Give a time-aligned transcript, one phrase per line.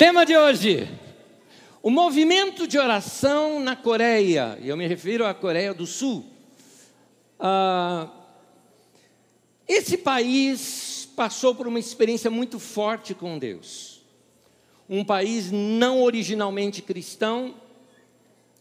[0.00, 0.88] Tema de hoje:
[1.82, 4.58] o movimento de oração na Coreia.
[4.64, 6.24] Eu me refiro à Coreia do Sul.
[7.38, 8.08] Ah,
[9.68, 14.00] esse país passou por uma experiência muito forte com Deus.
[14.88, 17.54] Um país não originalmente cristão.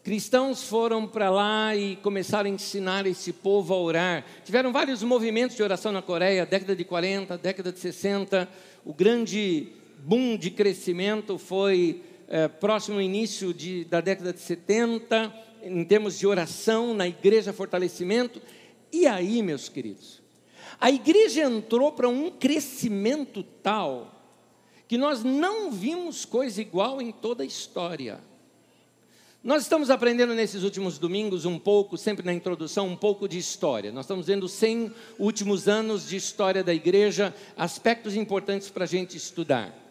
[0.04, 4.26] Cristãos foram para lá e começaram a ensinar esse povo a orar.
[4.44, 8.46] Tiveram vários movimentos de oração na Coreia, década de 40, década de 60.
[8.84, 15.34] O grande boom de crescimento foi é, próximo ao início de, da década de 70,
[15.64, 18.42] em termos de oração na igreja, fortalecimento.
[18.92, 20.22] E aí, meus queridos,
[20.80, 24.16] a igreja entrou para um crescimento tal
[24.88, 28.20] que nós não vimos coisa igual em toda a história.
[29.44, 33.92] Nós estamos aprendendo nesses últimos domingos um pouco, sempre na introdução, um pouco de história.
[33.92, 39.16] Nós estamos vendo 100 últimos anos de história da igreja, aspectos importantes para a gente
[39.16, 39.89] estudar.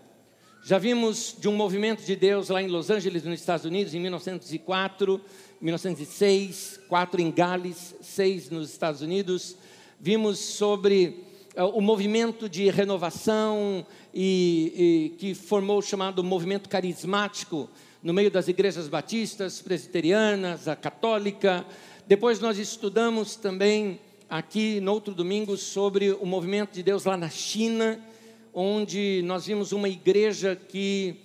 [0.64, 4.00] Já vimos de um movimento de Deus lá em Los Angeles, nos Estados Unidos, em
[4.00, 5.20] 1904,
[5.60, 9.56] 1906, quatro em Gales, seis nos Estados Unidos.
[9.98, 11.24] Vimos sobre
[11.56, 14.72] uh, o movimento de renovação e,
[15.14, 17.70] e que formou o chamado movimento carismático
[18.02, 21.64] no meio das igrejas batistas, presbiterianas, a católica.
[22.06, 27.30] Depois nós estudamos também aqui no outro domingo sobre o movimento de Deus lá na
[27.30, 27.98] China
[28.52, 31.16] onde nós vimos uma igreja que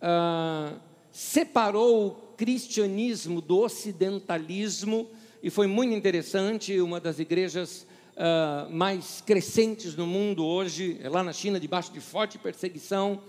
[0.00, 0.74] ah,
[1.10, 5.08] separou o cristianismo do ocidentalismo,
[5.42, 11.22] e foi muito interessante, uma das igrejas ah, mais crescentes no mundo hoje, é lá
[11.22, 13.22] na China, debaixo de forte perseguição.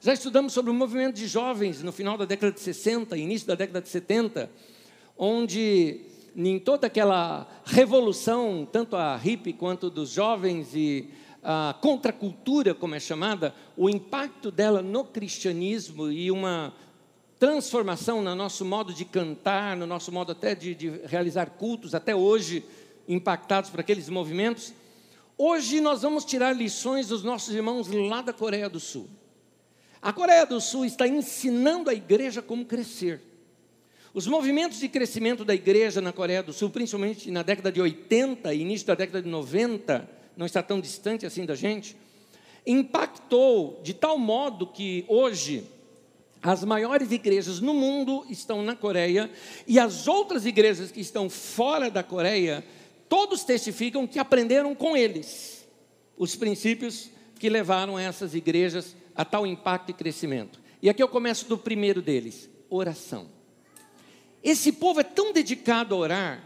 [0.00, 3.54] Já estudamos sobre o movimento de jovens no final da década de 60, início da
[3.54, 4.50] década de 70,
[5.18, 6.00] onde
[6.34, 11.10] em toda aquela revolução, tanto a hippie quanto dos jovens e
[11.42, 16.74] a contracultura, como é chamada, o impacto dela no cristianismo e uma
[17.38, 22.14] transformação no nosso modo de cantar, no nosso modo até de, de realizar cultos, até
[22.14, 22.62] hoje
[23.08, 24.74] impactados por aqueles movimentos.
[25.38, 29.08] Hoje nós vamos tirar lições dos nossos irmãos lá da Coreia do Sul.
[30.02, 33.22] A Coreia do Sul está ensinando a igreja como crescer.
[34.12, 38.52] Os movimentos de crescimento da igreja na Coreia do Sul, principalmente na década de 80
[38.52, 41.94] e início da década de 90, não está tão distante assim da gente,
[42.66, 45.62] impactou de tal modo que hoje
[46.42, 49.30] as maiores igrejas no mundo estão na Coreia
[49.66, 52.64] e as outras igrejas que estão fora da Coreia,
[53.06, 55.68] todos testificam que aprenderam com eles
[56.16, 60.58] os princípios que levaram essas igrejas a tal impacto e crescimento.
[60.80, 63.28] E aqui eu começo do primeiro deles: oração.
[64.42, 66.44] Esse povo é tão dedicado a orar,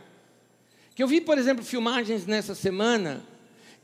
[0.96, 3.24] que eu vi, por exemplo, filmagens nessa semana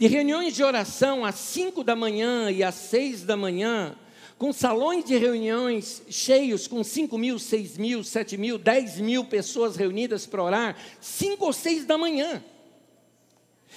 [0.01, 3.95] de reuniões de oração às 5 da manhã e às 6 da manhã,
[4.39, 9.77] com salões de reuniões cheios, com 5 mil, 6 mil, 7 mil, 10 mil pessoas
[9.77, 12.43] reunidas para orar, 5 ou 6 da manhã.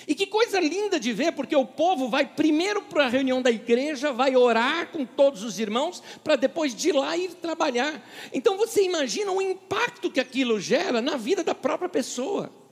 [0.07, 3.51] E que coisa linda de ver, porque o povo vai primeiro para a reunião da
[3.51, 8.01] igreja, vai orar com todos os irmãos, para depois de lá ir trabalhar.
[8.31, 12.62] Então você imagina o impacto que aquilo gera na vida da própria pessoa.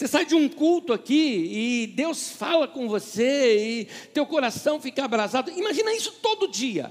[0.00, 3.84] Você sai de um culto aqui e Deus fala com você e
[4.14, 5.50] teu coração fica abrasado.
[5.50, 6.90] Imagina isso todo dia.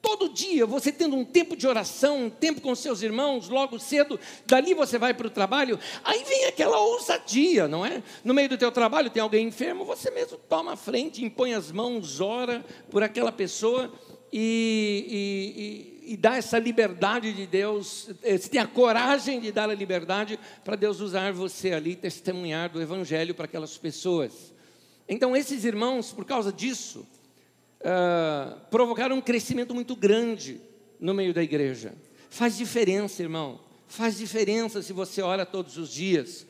[0.00, 4.18] Todo dia você tendo um tempo de oração, um tempo com seus irmãos, logo cedo,
[4.46, 8.02] dali você vai para o trabalho, aí vem aquela ousadia, não é?
[8.24, 11.70] No meio do teu trabalho tem alguém enfermo, você mesmo toma a frente, impõe as
[11.70, 13.92] mãos, ora por aquela pessoa
[14.32, 19.70] e, e, e dá essa liberdade de Deus, eh, você tem a coragem de dar
[19.70, 24.52] a liberdade para Deus usar você ali, testemunhar do Evangelho para aquelas pessoas.
[25.08, 27.06] Então, esses irmãos, por causa disso,
[27.80, 30.60] uh, provocaram um crescimento muito grande
[31.00, 31.94] no meio da igreja.
[32.28, 36.46] Faz diferença, irmão, faz diferença se você ora todos os dias.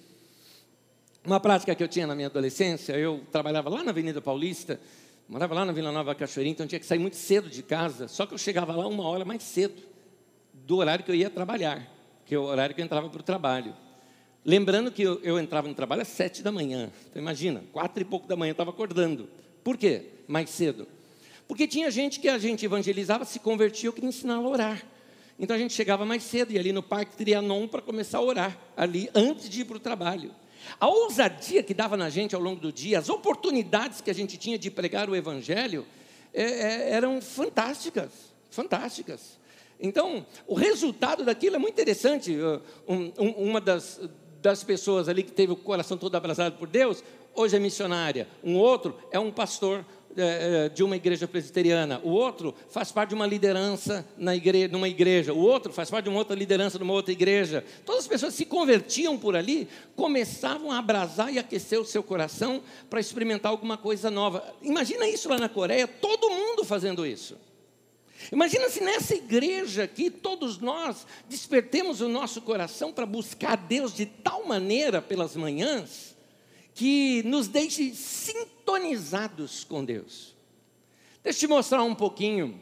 [1.25, 4.81] Uma prática que eu tinha na minha adolescência, eu trabalhava lá na Avenida Paulista,
[5.29, 8.07] Morava lá na Vila Nova Cachoeirinha, então tinha que sair muito cedo de casa.
[8.07, 9.83] Só que eu chegava lá uma hora mais cedo
[10.53, 11.85] do horário que eu ia trabalhar,
[12.25, 13.75] que é o horário que eu entrava para o trabalho.
[14.45, 16.93] Lembrando que eu, eu, entrava no trabalho às sete da manhã.
[17.11, 19.29] Então imagina, quatro e pouco da manhã eu estava acordando.
[19.65, 20.05] Por quê?
[20.29, 20.87] Mais cedo.
[21.49, 24.87] Porque tinha gente que a gente evangelizava, se convertia, eu queria ensinar a orar.
[25.41, 28.57] Então a gente chegava mais cedo, e ali no Parque Trianon para começar a orar,
[28.77, 30.31] ali, antes de ir para o trabalho.
[30.79, 34.37] A ousadia que dava na gente ao longo do dia, as oportunidades que a gente
[34.37, 35.87] tinha de pregar o Evangelho,
[36.33, 38.11] é, é, eram fantásticas,
[38.51, 39.39] fantásticas.
[39.81, 42.37] Então, o resultado daquilo é muito interessante.
[42.89, 44.01] Um, um, uma das,
[44.41, 47.03] das pessoas ali que teve o coração todo abraçado por Deus,
[47.35, 48.29] hoje é missionária.
[48.43, 49.85] Um outro é um pastor
[50.17, 54.89] é, de uma igreja presbiteriana, o outro faz parte de uma liderança na igreja, numa
[54.89, 57.65] igreja, o outro faz parte de uma outra liderança numa outra igreja.
[57.85, 62.63] Todas as pessoas se convertiam por ali, começavam a abrasar e aquecer o seu coração
[62.89, 64.43] para experimentar alguma coisa nova.
[64.63, 67.37] Imagina isso lá na Coreia, todo mundo fazendo isso.
[68.33, 74.07] Imagina se nessa igreja aqui todos nós despertemos o nosso coração para buscar Deus de
[74.07, 76.17] tal maneira pelas manhãs
[76.75, 77.95] que nos deixe
[78.67, 80.35] sintonizados com Deus.
[81.23, 82.61] Deixa eu te mostrar um pouquinho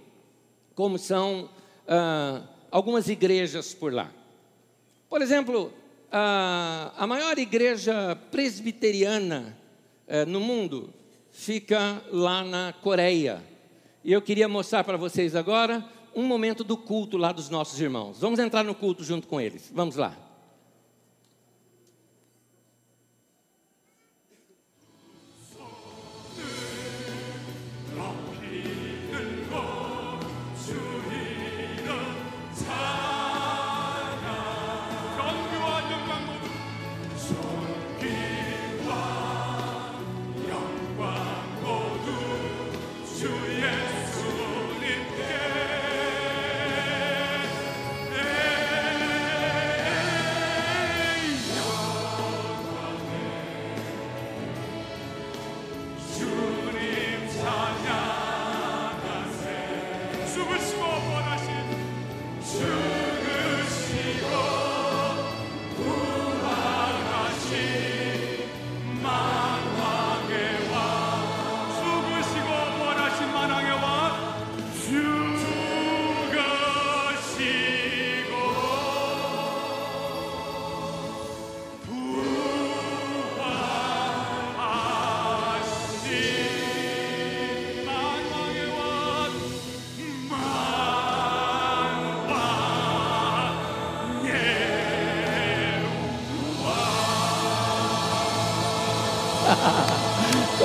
[0.74, 1.48] como são
[1.88, 4.12] ah, algumas igrejas por lá.
[5.08, 5.72] Por exemplo,
[6.10, 9.56] a maior igreja presbiteriana
[10.06, 10.92] eh, no mundo
[11.30, 13.42] fica lá na Coreia.
[14.04, 15.84] E eu queria mostrar para vocês agora
[16.14, 18.20] um momento do culto lá dos nossos irmãos.
[18.20, 19.70] Vamos entrar no culto junto com eles.
[19.74, 20.23] Vamos lá.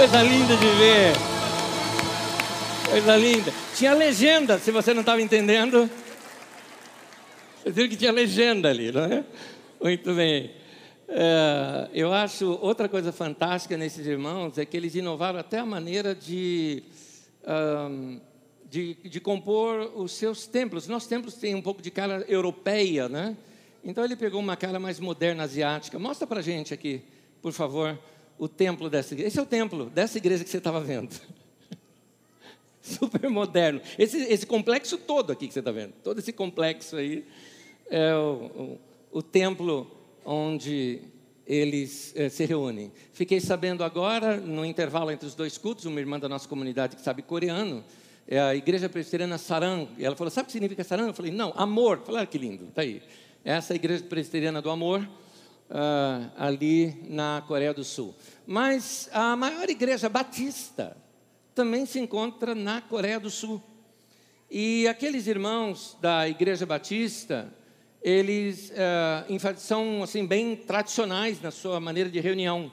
[0.10, 1.14] Coisa linda de ver.
[2.90, 3.54] Coisa linda.
[3.76, 5.88] Tinha legenda, se você não estava entendendo.
[7.62, 9.24] Você viu que tinha legenda ali, não é?
[9.80, 10.50] Muito bem.
[11.08, 16.16] É, eu acho outra coisa fantástica nesses irmãos é que eles inovaram até a maneira
[16.16, 16.82] de,
[17.88, 18.20] um,
[18.68, 20.88] de, de, compor os seus templos.
[20.88, 23.38] Nossos templos têm um pouco de cara europeia, né?
[23.86, 26.00] Então ele pegou uma cara mais moderna, asiática.
[26.00, 27.00] Mostra para gente aqui,
[27.44, 27.96] por favor
[28.40, 29.28] o templo dessa igreja.
[29.28, 31.14] Esse é o templo dessa igreja que você estava vendo.
[32.82, 33.82] Super moderno.
[34.00, 37.26] Esse, esse complexo todo aqui que você está vendo, todo esse complexo aí
[37.92, 38.80] é o,
[39.12, 39.92] o, o templo
[40.26, 41.02] onde
[41.46, 42.92] eles é, se reúnem.
[43.12, 47.02] Fiquei sabendo agora, no intervalo entre os dois cultos, uma irmã da nossa comunidade que
[47.02, 47.84] sabe coreano,
[48.26, 49.90] é a igreja presbiteriana Sarang.
[49.98, 51.10] E ela falou: Sabe o que significa Sarang?
[51.10, 52.02] Eu falei: Não, amor.
[52.06, 53.02] Falei: ah, que lindo, está aí.
[53.44, 55.08] Essa é a igreja presbiteriana do amor
[55.70, 58.16] uh, ali na Coreia do Sul.
[58.46, 60.98] Mas a maior igreja batista
[61.54, 63.62] também se encontra na Coreia do Sul.
[64.50, 67.54] E aqueles irmãos da igreja batista,
[68.02, 72.72] eles uh, são assim bem tradicionais na sua maneira de reunião.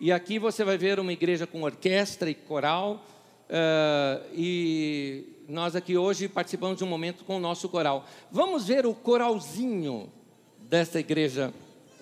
[0.00, 3.04] E aqui você vai ver uma igreja com orquestra e coral.
[3.48, 8.06] Uh, e nós aqui hoje participamos de um momento com o nosso coral.
[8.30, 10.10] Vamos ver o coralzinho
[10.58, 11.52] dessa igreja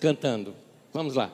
[0.01, 0.55] cantando.
[0.93, 1.31] Vamos lá.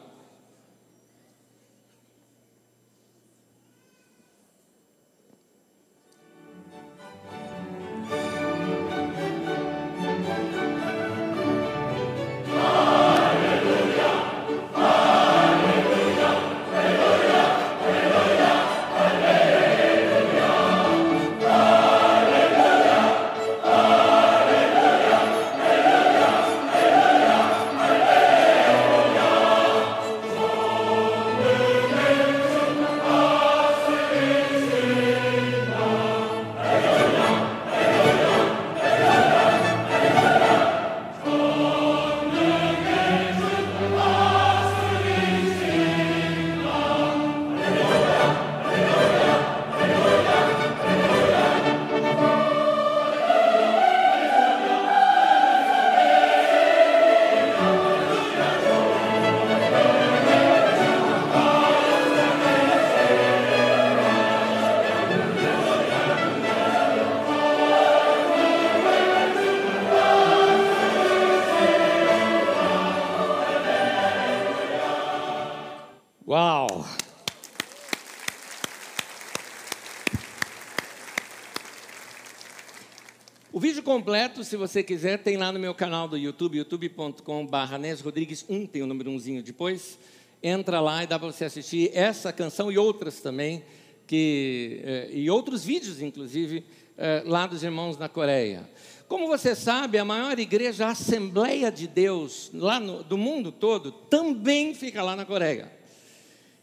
[83.97, 88.83] Completo, se você quiser, tem lá no meu canal do YouTube, youtube.com.br Rodrigues 1, tem
[88.83, 89.99] o número 1 depois.
[90.43, 93.65] Entra lá e dá para você assistir essa canção e outras também,
[94.07, 96.63] que, eh, e outros vídeos, inclusive,
[96.99, 98.69] eh, lá dos irmãos na Coreia.
[99.09, 103.91] Como você sabe, a maior igreja, a Assembleia de Deus, lá no, do mundo todo,
[103.91, 105.73] também fica lá na Coreia.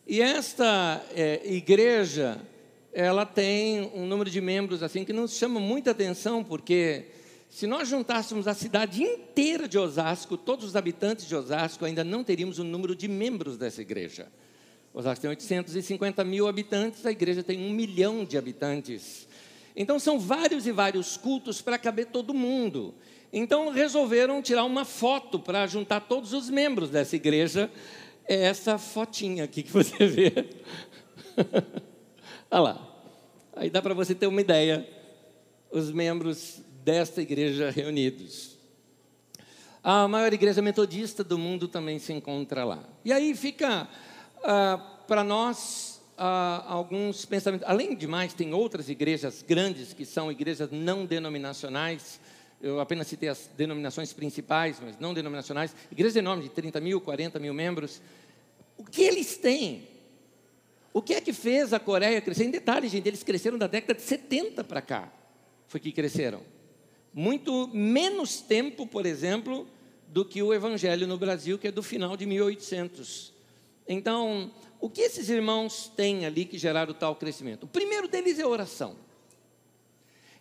[0.05, 2.39] E esta é, igreja,
[2.93, 7.07] ela tem um número de membros assim que nos chama muita atenção, porque
[7.53, 12.23] se nós juntássemos a cidade inteira de Osasco, todos os habitantes de Osasco, ainda não
[12.23, 14.27] teríamos o número de membros dessa igreja.
[14.91, 19.27] Osasco tem 850 mil habitantes, a igreja tem um milhão de habitantes.
[19.75, 22.95] Então são vários e vários cultos para caber todo mundo.
[23.31, 27.69] Então resolveram tirar uma foto para juntar todos os membros dessa igreja.
[28.27, 30.49] É essa fotinha aqui que você vê.
[32.49, 32.95] Olha lá.
[33.55, 34.89] Aí dá para você ter uma ideia,
[35.71, 38.57] os membros desta igreja reunidos.
[39.83, 42.83] A maior igreja metodista do mundo também se encontra lá.
[43.03, 43.87] E aí fica
[44.43, 47.67] ah, para nós ah, alguns pensamentos.
[47.67, 52.19] Além de mais, tem outras igrejas grandes que são igrejas não denominacionais.
[52.61, 55.75] Eu apenas citei as denominações principais, mas não denominacionais.
[55.91, 58.01] Igrejas enormes, de 30 mil, 40 mil membros.
[58.77, 59.87] O que eles têm?
[60.93, 62.45] O que é que fez a Coreia crescer?
[62.45, 65.11] Em detalhe, gente, eles cresceram da década de 70 para cá.
[65.67, 66.52] Foi que cresceram.
[67.13, 69.67] Muito menos tempo, por exemplo,
[70.07, 73.31] do que o Evangelho no Brasil, que é do final de 1800.
[73.87, 77.63] Então, o que esses irmãos têm ali que geraram tal crescimento?
[77.63, 78.95] O primeiro deles é oração.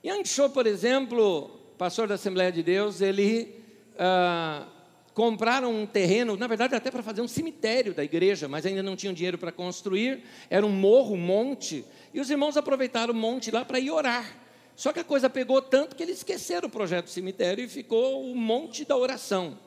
[0.04, 1.48] Yang Cho, por exemplo,
[1.78, 3.54] pastor da Assembleia de Deus, ele
[3.98, 4.66] ah,
[5.14, 8.96] compraram um terreno, na verdade até para fazer um cemitério da igreja, mas ainda não
[8.96, 13.50] tinham dinheiro para construir, era um morro, um monte, e os irmãos aproveitaram o monte
[13.50, 14.41] lá para ir orar.
[14.74, 18.34] Só que a coisa pegou tanto que eles esqueceram o projeto cemitério e ficou o
[18.34, 19.58] monte da oração.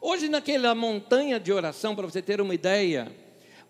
[0.00, 3.10] Hoje, naquela montanha de oração, para você ter uma ideia,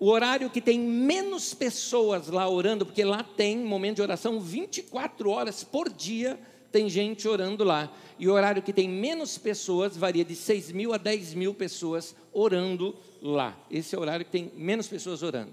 [0.00, 5.30] o horário que tem menos pessoas lá orando, porque lá tem momento de oração 24
[5.30, 6.38] horas por dia,
[6.72, 7.92] tem gente orando lá.
[8.18, 12.16] E o horário que tem menos pessoas varia de 6 mil a 10 mil pessoas
[12.32, 13.56] orando lá.
[13.70, 15.52] Esse é o horário que tem menos pessoas orando.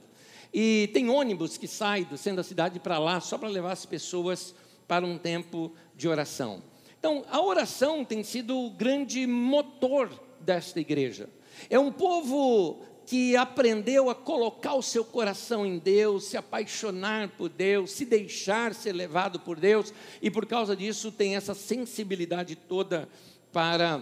[0.53, 3.85] E tem ônibus que sai do centro da cidade para lá só para levar as
[3.85, 4.55] pessoas
[4.89, 6.63] para um tempo de oração.
[6.97, 10.09] Então, a oração tem sido o grande motor
[10.41, 11.29] desta igreja.
[11.69, 17.49] É um povo que aprendeu a colocar o seu coração em Deus, se apaixonar por
[17.49, 19.93] Deus, se deixar ser levado por Deus,
[20.23, 23.07] e por causa disso tem essa sensibilidade toda
[23.53, 24.01] para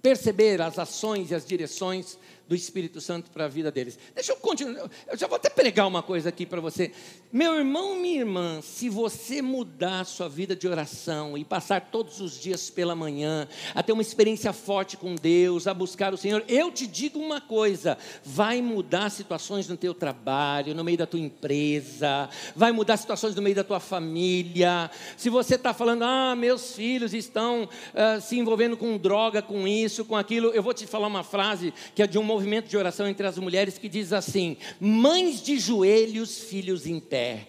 [0.00, 2.18] perceber as ações e as direções
[2.52, 3.98] do Espírito Santo para a vida deles.
[4.14, 6.92] Deixa eu continuar, eu já vou até pregar uma coisa aqui para você.
[7.32, 12.38] Meu irmão, minha irmã, se você mudar sua vida de oração e passar todos os
[12.38, 16.70] dias pela manhã, a ter uma experiência forte com Deus, a buscar o Senhor, eu
[16.70, 22.28] te digo uma coisa: vai mudar situações no teu trabalho, no meio da tua empresa,
[22.54, 24.90] vai mudar situações no meio da tua família.
[25.16, 30.04] Se você está falando, ah, meus filhos estão uh, se envolvendo com droga, com isso,
[30.04, 33.08] com aquilo, eu vou te falar uma frase que é de um movimento de oração
[33.08, 37.48] entre as mulheres que diz assim: mães de joelhos, filhos em pé.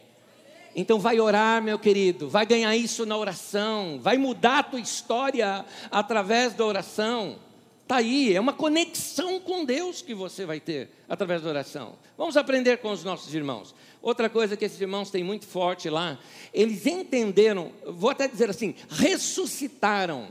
[0.76, 5.66] Então vai orar, meu querido, vai ganhar isso na oração, vai mudar a tua história
[5.92, 7.38] através da oração.
[7.84, 11.96] Está aí, é uma conexão com Deus que você vai ter através da oração.
[12.18, 13.76] Vamos aprender com os nossos irmãos.
[14.02, 16.18] Outra coisa que esses irmãos têm muito forte lá,
[16.54, 20.30] eles entenderam, vou até dizer assim, ressuscitaram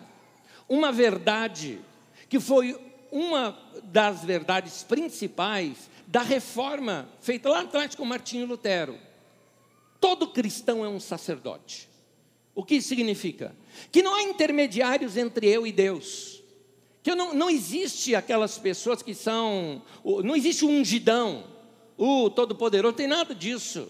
[0.68, 1.78] uma verdade
[2.28, 2.74] que foi
[3.12, 8.98] uma das verdades principais da reforma feita lá atrás com Martinho Lutero.
[10.00, 11.88] Todo cristão é um sacerdote.
[12.54, 13.54] O que isso significa?
[13.90, 16.42] Que não há intermediários entre eu e Deus.
[17.02, 19.82] Que não, não existe aquelas pessoas que são.
[20.24, 21.44] Não existe o ungidão,
[21.96, 23.88] o todo-poderoso, não tem nada disso.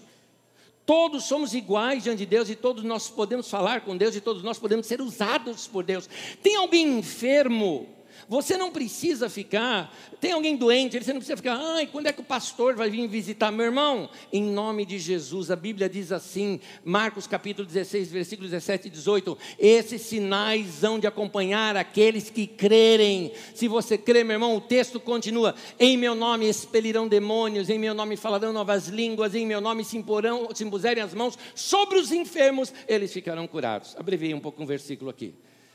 [0.85, 4.43] Todos somos iguais diante de Deus e todos nós podemos falar com Deus e todos
[4.43, 6.09] nós podemos ser usados por Deus.
[6.41, 7.87] Tem alguém enfermo
[8.27, 12.21] você não precisa ficar, tem alguém doente, você não precisa ficar, ai, quando é que
[12.21, 14.09] o pastor vai vir visitar meu irmão?
[14.31, 19.37] Em nome de Jesus, a Bíblia diz assim, Marcos capítulo 16, versículos 17 e 18:
[19.59, 23.31] esses sinais hão de acompanhar aqueles que crerem.
[23.53, 27.93] Se você crê, meu irmão, o texto continua: em meu nome expelirão demônios, em meu
[27.93, 32.11] nome falarão novas línguas, em meu nome se imporão, se impuserem as mãos sobre os
[32.11, 33.95] enfermos, eles ficarão curados.
[33.97, 35.33] Abreviei um pouco um versículo aqui,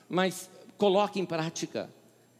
[0.09, 1.91] mas coloque em prática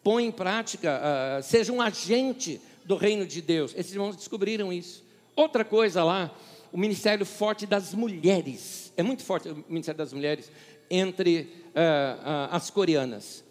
[0.09, 3.75] põe em prática, uh, seja um agente do reino de Deus.
[3.77, 5.05] Esses irmãos descobriram isso.
[5.37, 6.35] Outra coisa lá,
[6.73, 8.91] o ministério forte das mulheres.
[8.97, 10.51] É muito forte o ministério das mulheres.
[10.91, 13.45] entre uh, uh, as coreanas,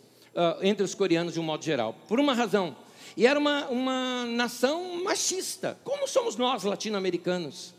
[0.64, 2.76] entre os coreanos de um modo geral, por uma razão.
[3.16, 7.76] E era uma, uma nação machista, como somos nós latino-americanos.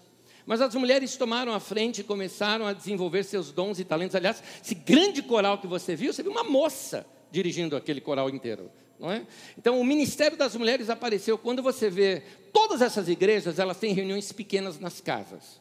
[0.46, 4.14] Mas as mulheres tomaram a frente e começaram a desenvolver seus dons e talentos.
[4.14, 8.70] Aliás, esse grande coral que você viu, você viu uma moça dirigindo aquele coral inteiro.
[8.98, 9.24] Não é?
[9.56, 11.38] Então, o Ministério das Mulheres apareceu.
[11.38, 15.60] Quando você vê todas essas igrejas, elas têm reuniões pequenas nas casas.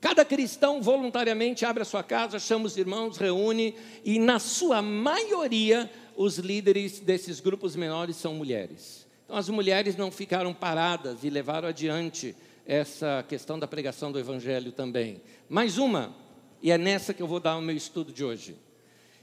[0.00, 3.74] Cada cristão voluntariamente abre a sua casa, chama os irmãos, reúne,
[4.04, 9.06] e na sua maioria, os líderes desses grupos menores são mulheres.
[9.24, 12.34] Então, as mulheres não ficaram paradas e levaram adiante
[12.64, 15.20] essa questão da pregação do Evangelho também.
[15.48, 16.14] Mais uma,
[16.62, 18.56] e é nessa que eu vou dar o meu estudo de hoje.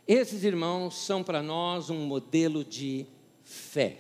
[0.08, 3.08] Esses irmãos são para nós um modelo de
[3.44, 3.98] fé.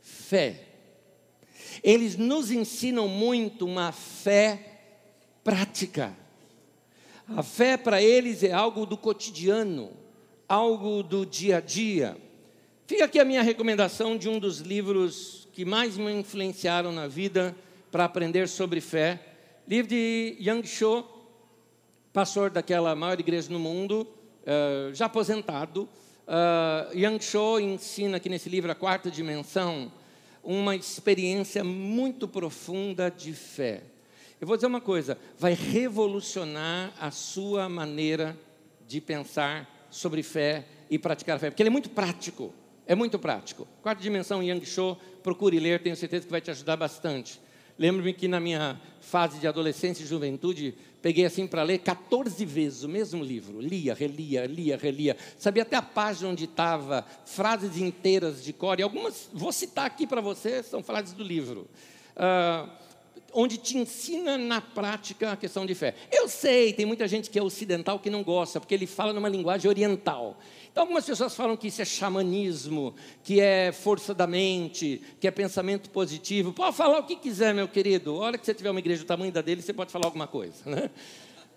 [0.00, 0.60] Fé.
[1.82, 4.80] Eles nos ensinam muito uma fé
[5.42, 6.16] prática.
[7.28, 9.90] A fé para eles é algo do cotidiano,
[10.48, 12.16] algo do dia a dia.
[12.86, 17.56] Fica aqui a minha recomendação de um dos livros que mais me influenciaram na vida
[17.90, 19.20] para aprender sobre fé.
[19.66, 21.04] Livro de Yang Cho,
[22.12, 24.06] pastor daquela maior igreja no mundo,
[24.46, 25.88] uh, já aposentado.
[26.26, 29.92] Uh, Yang Cho ensina aqui nesse livro, A Quarta Dimensão,
[30.42, 33.82] uma experiência muito profunda de fé.
[34.40, 38.36] Eu vou dizer uma coisa: vai revolucionar a sua maneira
[38.86, 42.52] de pensar sobre fé e praticar a fé, porque ele é muito prático.
[42.88, 43.66] É muito prático.
[43.82, 47.40] Quarta dimensão Yang Cho, procure ler, tenho certeza que vai te ajudar bastante.
[47.76, 50.74] Lembro-me que na minha fase de adolescência e juventude,
[51.06, 53.60] peguei assim para ler 14 vezes o mesmo livro.
[53.60, 55.16] Lia, relia, lia, relia.
[55.38, 58.80] Sabia até a página onde estava, frases inteiras de cor.
[58.80, 61.68] E algumas, vou citar aqui para você, são frases do livro.
[62.16, 62.68] Uh,
[63.32, 65.94] onde te ensina na prática a questão de fé.
[66.10, 69.28] Eu sei, tem muita gente que é ocidental que não gosta, porque ele fala numa
[69.28, 70.36] linguagem oriental.
[70.76, 75.30] Então, algumas pessoas falam que isso é xamanismo, que é força da mente, que é
[75.30, 76.52] pensamento positivo.
[76.52, 78.10] Pode falar o que quiser, meu querido.
[78.16, 80.26] A hora que você tiver uma igreja do tamanho da dele, você pode falar alguma
[80.26, 80.56] coisa.
[80.66, 80.90] Né?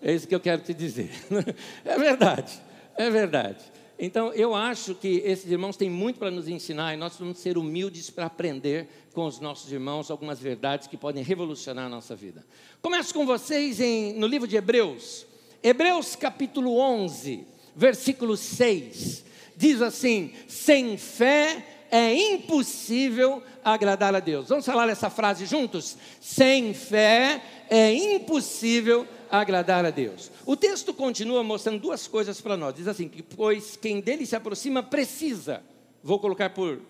[0.00, 1.10] É isso que eu quero te dizer.
[1.84, 2.58] É verdade,
[2.96, 3.62] é verdade.
[3.98, 7.58] Então, eu acho que esses irmãos têm muito para nos ensinar e nós vamos ser
[7.58, 12.42] humildes para aprender com os nossos irmãos algumas verdades que podem revolucionar a nossa vida.
[12.80, 15.26] Começo com vocês em, no livro de Hebreus,
[15.62, 19.24] Hebreus capítulo 11, versículo 6.
[19.56, 24.48] Diz assim: sem fé é impossível agradar a Deus.
[24.48, 25.96] Vamos falar essa frase juntos?
[26.20, 30.30] Sem fé é impossível agradar a Deus.
[30.46, 32.74] O texto continua mostrando duas coisas para nós.
[32.74, 35.62] Diz assim: que, pois quem dele se aproxima precisa.
[36.02, 36.80] Vou colocar por,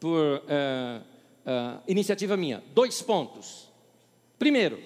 [0.00, 2.62] por uh, uh, iniciativa minha.
[2.74, 3.68] Dois pontos.
[4.38, 4.80] Primeiro,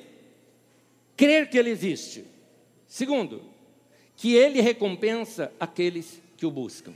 [1.16, 2.24] crer que ele existe.
[2.86, 3.51] Segundo,
[4.22, 6.92] que ele recompensa aqueles que o buscam.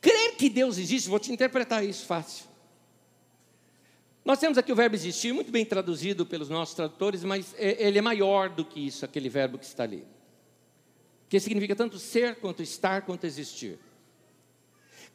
[0.00, 2.46] Crer que Deus existe, vou te interpretar isso fácil.
[4.24, 7.98] Nós temos aqui o verbo existir, muito bem traduzido pelos nossos tradutores, mas é, ele
[7.98, 10.06] é maior do que isso, aquele verbo que está ali.
[11.28, 13.76] Que significa tanto ser, quanto estar, quanto existir.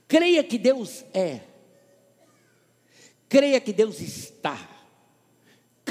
[0.09, 1.39] Creia que Deus é.
[3.29, 4.59] Creia que Deus está.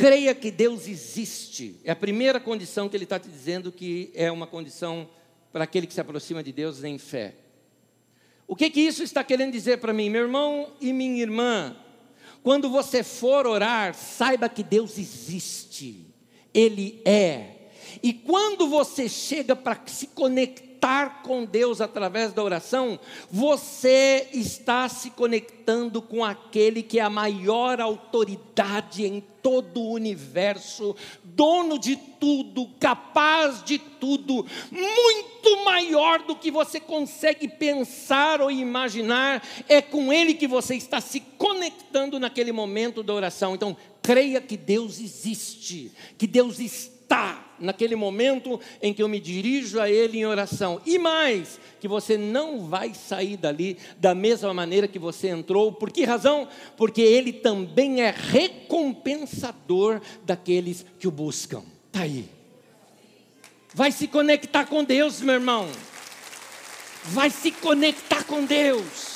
[0.01, 1.77] Creia que Deus existe.
[1.85, 5.07] É a primeira condição que ele está te dizendo que é uma condição
[5.53, 7.35] para aquele que se aproxima de Deus em fé.
[8.49, 11.77] O que, que isso está querendo dizer para mim, meu irmão e minha irmã?
[12.43, 16.07] Quando você for orar, saiba que Deus existe,
[16.55, 17.69] Ele é.
[18.03, 20.70] E quando você chega para se conectar
[21.23, 22.99] com Deus através da oração,
[23.31, 30.95] você está se conectando com aquele que é a maior autoridade em todo o universo,
[31.23, 39.43] dono de tudo, capaz de tudo, muito maior do que você consegue pensar ou imaginar,
[39.69, 43.55] é com Ele que você está se conectando naquele momento da oração.
[43.55, 47.00] Então, creia que Deus existe, que Deus está
[47.61, 50.81] naquele momento em que eu me dirijo a Ele em oração.
[50.87, 55.73] E mais, que você não vai sair dali da mesma maneira que você entrou.
[55.73, 56.49] Por que razão?
[56.77, 61.63] Porque Ele também é recompensador daqueles que o buscam.
[61.87, 62.29] Está aí.
[63.75, 65.69] Vai se conectar com Deus, meu irmão.
[67.05, 69.11] Vai se conectar com Deus.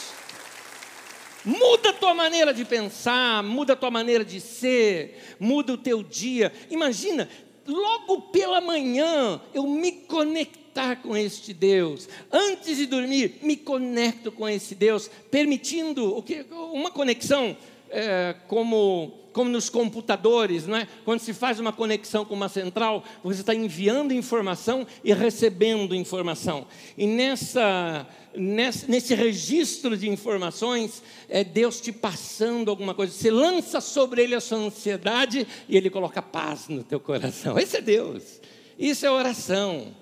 [1.44, 6.02] Muda a tua maneira de pensar, muda a tua maneira de ser, muda o teu
[6.02, 6.50] dia.
[6.70, 7.28] Imagina,
[7.66, 12.08] logo pela manhã eu me conectar com este Deus.
[12.32, 17.56] Antes de dormir, me conecto com esse Deus, permitindo o que uma conexão
[17.90, 20.88] é, como, como nos computadores, não é?
[21.04, 26.66] Quando se faz uma conexão com uma central, você está enviando informação e recebendo informação.
[26.98, 28.04] E nessa,
[28.36, 33.12] nesse, registro de informações, é Deus te passando alguma coisa.
[33.12, 37.58] Você lança sobre ele a sua ansiedade e ele coloca paz no teu coração.
[37.58, 38.40] Esse é Deus.
[38.78, 39.94] Isso é oração.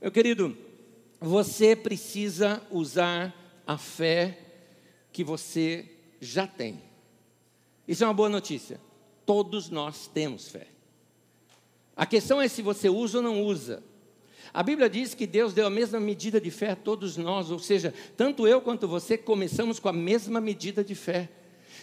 [0.00, 0.56] Meu querido,
[1.20, 3.34] você precisa usar
[3.66, 4.38] a fé
[5.12, 6.82] que você já tem.
[7.86, 8.80] Isso é uma boa notícia.
[9.26, 10.68] Todos nós temos fé.
[11.96, 13.82] A questão é se você usa ou não usa.
[14.54, 17.58] A Bíblia diz que Deus deu a mesma medida de fé a todos nós, ou
[17.58, 21.28] seja, tanto eu quanto você começamos com a mesma medida de fé.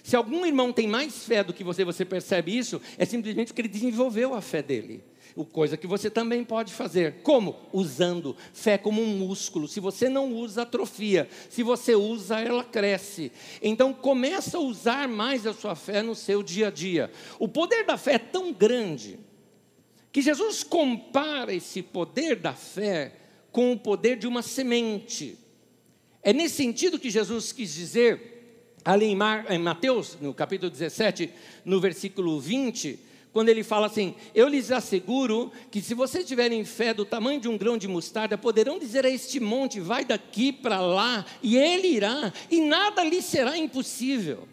[0.01, 3.61] Se algum irmão tem mais fé do que você, você percebe isso, é simplesmente porque
[3.61, 5.03] ele desenvolveu a fé dele.
[5.35, 7.21] O coisa que você também pode fazer.
[7.23, 7.57] Como?
[7.73, 9.67] Usando fé como um músculo.
[9.67, 11.27] Se você não usa, atrofia.
[11.49, 13.33] Se você usa, ela cresce.
[13.61, 17.11] Então começa a usar mais a sua fé no seu dia a dia.
[17.37, 19.19] O poder da fé é tão grande
[20.11, 23.13] que Jesus compara esse poder da fé
[23.51, 25.37] com o poder de uma semente.
[26.21, 31.29] É nesse sentido que Jesus quis dizer, ali em Mateus, no capítulo 17,
[31.65, 32.99] no versículo 20,
[33.31, 37.47] quando ele fala assim: Eu lhes asseguro que se vocês tiverem fé do tamanho de
[37.47, 41.87] um grão de mostarda, poderão dizer a este monte: Vai daqui para lá, e ele
[41.87, 44.47] irá, e nada lhe será impossível.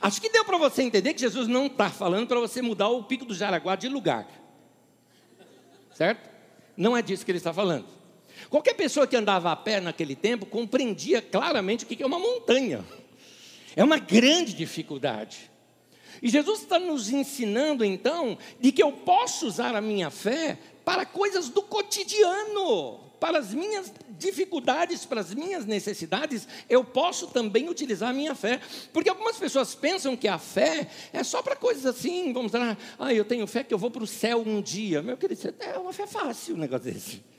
[0.00, 3.04] Acho que deu para você entender que Jesus não está falando para você mudar o
[3.04, 4.28] pico do Jaraguá de lugar,
[5.96, 6.28] certo?
[6.76, 7.86] Não é disso que ele está falando.
[8.50, 12.84] Qualquer pessoa que andava a pé naquele tempo compreendia claramente o que é uma montanha.
[13.74, 15.50] É uma grande dificuldade.
[16.22, 21.06] E Jesus está nos ensinando então de que eu posso usar a minha fé para
[21.06, 28.10] coisas do cotidiano, para as minhas dificuldades, para as minhas necessidades, eu posso também utilizar
[28.10, 28.60] a minha fé.
[28.92, 33.12] Porque algumas pessoas pensam que a fé é só para coisas assim, vamos lá, ah,
[33.12, 35.02] eu tenho fé que eu vou para o céu um dia.
[35.02, 37.35] Meu querido, é uma fé fácil um negócio desse.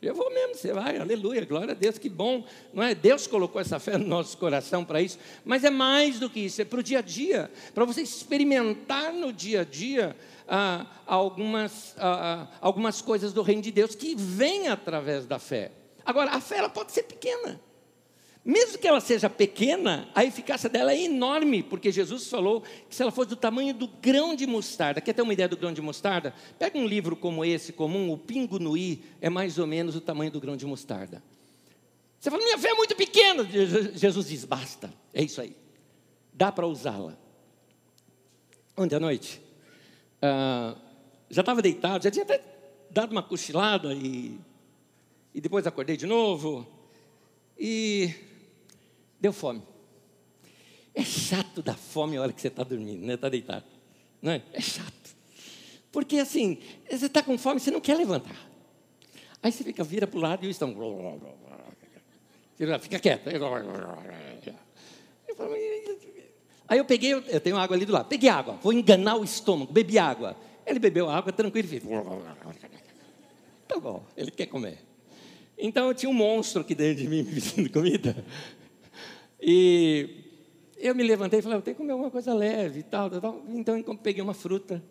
[0.00, 2.94] Eu vou mesmo, você vai, aleluia, glória a Deus, que bom, não é?
[2.94, 6.60] Deus colocou essa fé no nosso coração para isso, mas é mais do que isso,
[6.60, 10.14] é para o dia a dia, para você experimentar no dia a dia
[10.46, 15.72] ah, algumas, ah, algumas coisas do reino de Deus que vêm através da fé.
[16.04, 17.58] Agora, a fé ela pode ser pequena,
[18.46, 23.02] mesmo que ela seja pequena, a eficácia dela é enorme, porque Jesus falou que se
[23.02, 25.82] ela fosse do tamanho do grão de mostarda, quer ter uma ideia do grão de
[25.82, 26.32] mostarda?
[26.56, 30.00] Pega um livro como esse, comum, o Pingo no I, é mais ou menos o
[30.00, 31.20] tamanho do grão de mostarda.
[32.20, 33.44] Você fala, minha fé é muito pequena.
[33.94, 35.56] Jesus diz, basta, é isso aí.
[36.32, 37.18] Dá para usá-la.
[38.76, 39.42] Ontem à noite,
[40.22, 40.76] ah,
[41.28, 42.40] já estava deitado, já tinha até
[42.90, 44.38] dado uma cochilada e,
[45.34, 46.64] e depois acordei de novo.
[47.58, 48.14] E
[49.20, 49.62] Deu fome.
[50.94, 53.14] É chato dar fome a hora que você está dormindo, né?
[53.14, 53.64] Está deitado.
[54.22, 54.42] Não é?
[54.52, 55.16] é chato.
[55.92, 56.58] Porque assim,
[56.90, 58.36] você está com fome, você não quer levantar.
[59.42, 60.74] Aí você fica, vira para o lado e o estão.
[62.80, 63.28] Fica quieto.
[66.68, 68.08] Aí eu peguei, eu tenho água ali do lado.
[68.08, 70.36] Peguei água, vou enganar o estômago, bebi água.
[70.66, 71.82] Ele bebeu água tranquilo e fez.
[73.68, 74.78] Tá bom, ele quer comer.
[75.58, 78.24] Então eu tinha um monstro aqui dentro de mim me pedindo comida.
[79.40, 80.24] E
[80.76, 83.20] eu me levantei e falei, eu tenho que comer alguma coisa leve e tal, tal,
[83.20, 83.44] tal.
[83.48, 84.82] Então eu peguei uma fruta,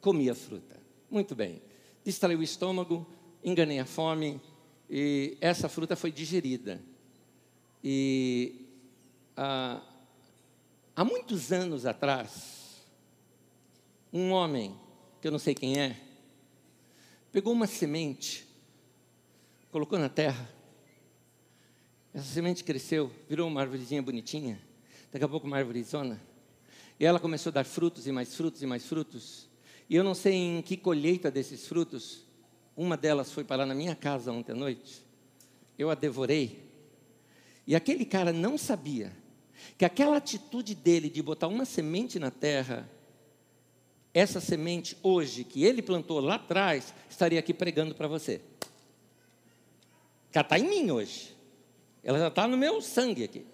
[0.00, 0.76] comi a fruta.
[1.10, 1.62] Muito bem.
[2.04, 3.06] Distraí o estômago,
[3.42, 4.40] enganei a fome
[4.88, 6.80] e essa fruta foi digerida.
[7.82, 8.66] E
[9.36, 9.82] ah,
[10.94, 12.86] há muitos anos atrás,
[14.12, 14.74] um homem,
[15.20, 15.96] que eu não sei quem é,
[17.32, 18.46] pegou uma semente,
[19.70, 20.59] colocou na terra
[22.12, 24.60] essa semente cresceu, virou uma árvorezinha bonitinha,
[25.12, 26.20] daqui a pouco uma árvorezona.
[26.98, 29.48] E ela começou a dar frutos e mais frutos e mais frutos.
[29.88, 32.24] E eu não sei em que colheita desses frutos,
[32.76, 35.04] uma delas foi parar na minha casa ontem à noite.
[35.78, 36.68] Eu a devorei.
[37.66, 39.12] E aquele cara não sabia
[39.78, 42.90] que aquela atitude dele de botar uma semente na terra,
[44.12, 48.40] essa semente hoje que ele plantou lá atrás, estaria aqui pregando para você.
[50.32, 51.39] Ela está em mim hoje.
[52.02, 53.46] Ela já está no meu sangue aqui.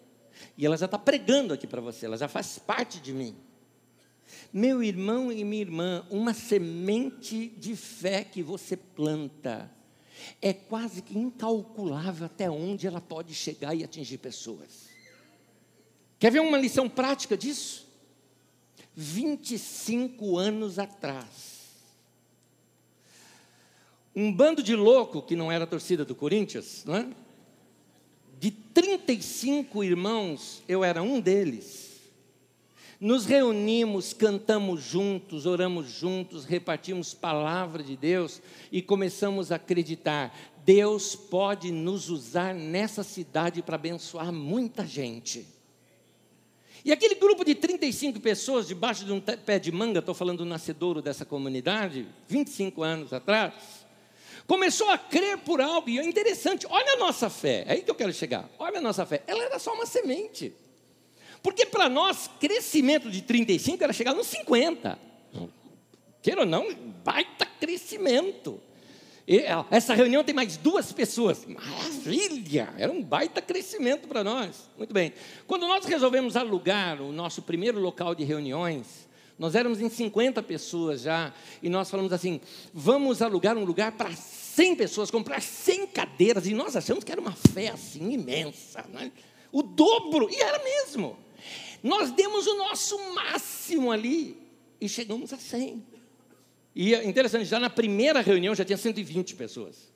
[0.57, 3.37] E ela já está pregando aqui para você, ela já faz parte de mim.
[4.53, 9.71] Meu irmão e minha irmã, uma semente de fé que você planta
[10.41, 14.89] é quase que incalculável até onde ela pode chegar e atingir pessoas.
[16.19, 17.87] Quer ver uma lição prática disso?
[18.95, 21.57] 25 anos atrás,
[24.15, 27.26] um bando de louco que não era torcida do Corinthians, não é?
[28.38, 31.87] De 35 irmãos, eu era um deles,
[32.99, 38.40] Nos reunimos, cantamos juntos, oramos juntos, repartimos palavra de Deus
[38.72, 45.46] e começamos a acreditar: Deus pode nos usar nessa cidade para abençoar muita gente.
[46.87, 50.44] E aquele grupo de 35 pessoas debaixo de um pé de manga, estou falando do
[50.46, 53.86] nascedouro dessa comunidade, 25 anos atrás,
[54.47, 57.91] começou a crer por algo, e é interessante, olha a nossa fé, é aí que
[57.91, 60.53] eu quero chegar, olha a nossa fé, ela era só uma semente.
[61.43, 64.99] Porque para nós, crescimento de 35 era chegar nos 50.
[66.23, 68.61] Queira ou não, baita crescimento.
[69.29, 71.45] E, essa reunião tem mais duas pessoas.
[71.47, 72.75] Maravilha!
[72.77, 74.69] Era um baita crescimento para nós.
[74.77, 75.13] Muito bem.
[75.47, 79.06] Quando nós resolvemos alugar o nosso primeiro local de reuniões,
[79.38, 82.40] nós éramos em 50 pessoas já, e nós falamos assim:
[82.72, 87.20] vamos alugar um lugar para 100 pessoas, comprar 100 cadeiras, e nós achamos que era
[87.20, 89.12] uma fé assim imensa, né?
[89.53, 91.18] o dobro, e era mesmo.
[91.83, 94.37] Nós demos o nosso máximo ali
[94.81, 95.83] e chegamos a 100.
[96.75, 99.92] E é interessante, já na primeira reunião já tinha 120 pessoas.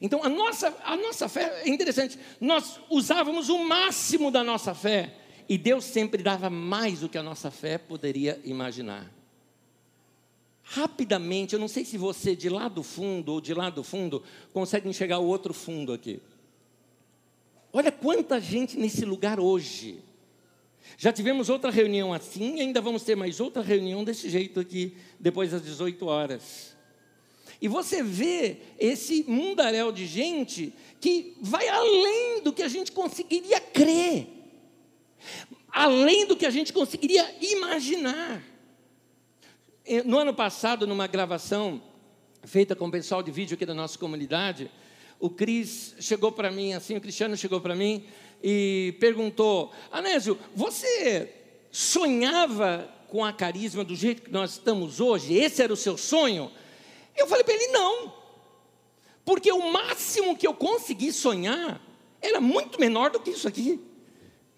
[0.00, 2.18] Então a nossa, a nossa fé é interessante.
[2.40, 5.14] Nós usávamos o máximo da nossa fé
[5.50, 9.12] e Deus sempre dava mais do que a nossa fé poderia imaginar.
[10.62, 14.22] Rapidamente, eu não sei se você de lá do fundo ou de lá do fundo
[14.52, 16.22] consegue enxergar o outro fundo aqui.
[17.72, 19.98] Olha quanta gente nesse lugar hoje.
[20.96, 24.96] Já tivemos outra reunião assim e ainda vamos ter mais outra reunião desse jeito aqui,
[25.18, 26.76] depois das 18 horas.
[27.60, 33.60] E você vê esse mundaréu de gente que vai além do que a gente conseguiria
[33.60, 34.39] crer,
[35.72, 38.42] além do que a gente conseguiria imaginar.
[40.04, 41.82] No ano passado, numa gravação
[42.44, 44.70] feita com o pessoal de vídeo aqui da nossa comunidade,
[45.18, 48.04] o Cris chegou para mim assim, o Cristiano chegou para mim
[48.42, 51.32] e perguntou: Anésio, você
[51.70, 55.34] sonhava com a carisma do jeito que nós estamos hoje?
[55.34, 56.50] Esse era o seu sonho?
[57.16, 58.14] Eu falei para ele: não,
[59.24, 61.80] porque o máximo que eu consegui sonhar
[62.22, 63.80] era muito menor do que isso aqui.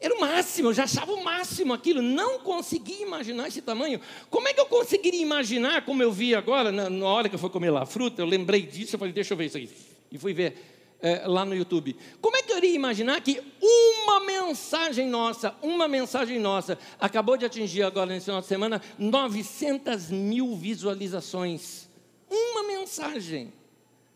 [0.03, 4.01] Era o máximo, eu já achava o máximo aquilo, não consegui imaginar esse tamanho.
[4.29, 7.39] Como é que eu conseguiria imaginar, como eu vi agora, na, na hora que eu
[7.39, 9.71] fui comer lá a fruta, eu lembrei disso, eu falei, deixa eu ver isso aqui.
[10.11, 11.97] E fui ver é, lá no YouTube.
[12.21, 17.45] Como é que eu iria imaginar que uma mensagem nossa, uma mensagem nossa, acabou de
[17.45, 21.89] atingir agora nesse final de semana 900 mil visualizações?
[22.29, 23.53] Uma mensagem.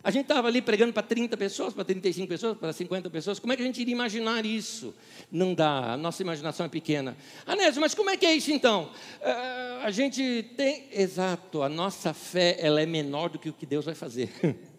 [0.06, 3.40] A gente estava ali pregando para 30 pessoas, para 35 pessoas, para 50 pessoas.
[3.40, 4.94] Como é que a gente iria imaginar isso?
[5.32, 7.16] Não dá, a nossa imaginação é pequena.
[7.44, 8.84] Anésio, mas como é que é isso então?
[9.20, 10.84] Uh, a gente tem.
[10.92, 14.30] Exato, a nossa fé ela é menor do que o que Deus vai fazer.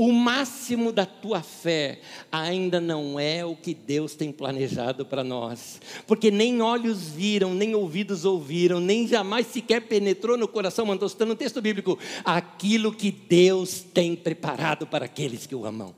[0.00, 1.98] O máximo da tua fé
[2.30, 7.74] ainda não é o que Deus tem planejado para nós, porque nem olhos viram, nem
[7.74, 13.10] ouvidos ouviram, nem jamais sequer penetrou no coração, mandou estar no texto bíblico, aquilo que
[13.10, 15.92] Deus tem preparado para aqueles que o amam.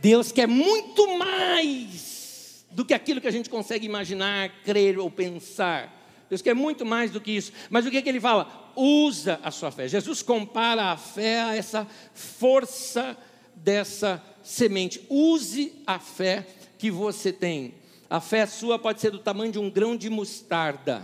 [0.00, 6.03] Deus quer muito mais do que aquilo que a gente consegue imaginar, crer ou pensar.
[6.28, 7.52] Deus quer muito mais do que isso.
[7.70, 8.72] Mas o que, é que ele fala?
[8.76, 9.86] Usa a sua fé.
[9.86, 13.16] Jesus compara a fé a essa força
[13.54, 15.04] dessa semente.
[15.08, 16.46] Use a fé
[16.78, 17.74] que você tem.
[18.08, 21.02] A fé sua pode ser do tamanho de um grão de mostarda,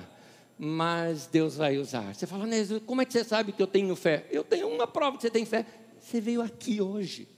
[0.59, 2.15] mas Deus vai usar.
[2.15, 4.27] Você fala, Nézio, como é que você sabe que eu tenho fé?
[4.31, 5.65] Eu tenho uma prova que você tem fé.
[6.01, 7.29] Você veio aqui hoje.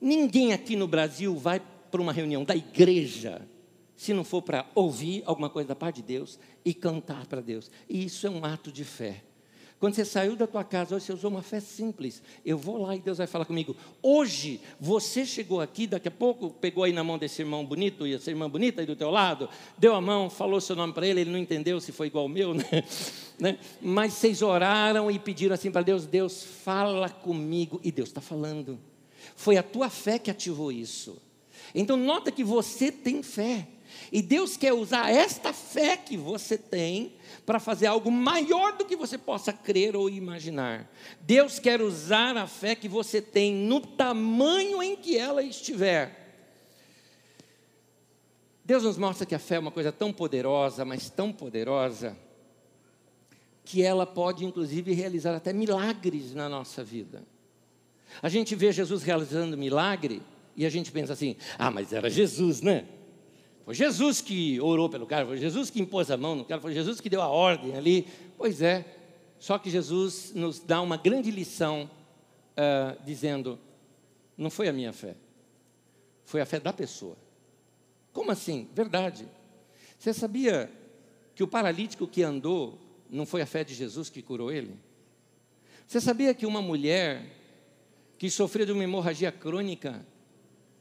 [0.00, 3.46] Ninguém aqui no Brasil vai para uma reunião da igreja
[3.96, 7.70] se não for para ouvir alguma coisa da parte de Deus e cantar para Deus.
[7.88, 9.22] E isso é um ato de fé.
[9.78, 12.22] Quando você saiu da tua casa, hoje você usou uma fé simples.
[12.44, 13.76] Eu vou lá e Deus vai falar comigo.
[14.02, 18.14] Hoje, você chegou aqui, daqui a pouco pegou aí na mão desse irmão bonito e
[18.14, 21.20] essa irmã bonita aí do teu lado, deu a mão, falou seu nome para ele,
[21.20, 22.64] ele não entendeu se foi igual o meu, né?
[23.38, 23.58] né?
[23.82, 27.78] Mas vocês oraram e pediram assim para Deus: Deus, fala comigo.
[27.84, 28.78] E Deus está falando.
[29.34, 31.20] Foi a tua fé que ativou isso.
[31.74, 33.68] Então, nota que você tem fé.
[34.12, 38.96] E Deus quer usar esta fé que você tem para fazer algo maior do que
[38.96, 40.90] você possa crer ou imaginar.
[41.20, 46.24] Deus quer usar a fé que você tem no tamanho em que ela estiver.
[48.64, 52.16] Deus nos mostra que a fé é uma coisa tão poderosa, mas tão poderosa,
[53.64, 57.22] que ela pode inclusive realizar até milagres na nossa vida.
[58.22, 60.22] A gente vê Jesus realizando milagre
[60.56, 62.86] e a gente pensa assim: ah, mas era Jesus, né?
[63.66, 66.72] Foi Jesus que orou pelo cara, foi Jesus que impôs a mão no cara, foi
[66.72, 68.06] Jesus que deu a ordem ali.
[68.38, 68.86] Pois é,
[69.40, 71.90] só que Jesus nos dá uma grande lição,
[72.52, 73.58] uh, dizendo:
[74.38, 75.16] não foi a minha fé,
[76.24, 77.16] foi a fé da pessoa.
[78.12, 78.68] Como assim?
[78.72, 79.28] Verdade.
[79.98, 80.70] Você sabia
[81.34, 82.78] que o paralítico que andou
[83.10, 84.78] não foi a fé de Jesus que curou ele?
[85.88, 87.26] Você sabia que uma mulher
[88.16, 90.06] que sofreu de uma hemorragia crônica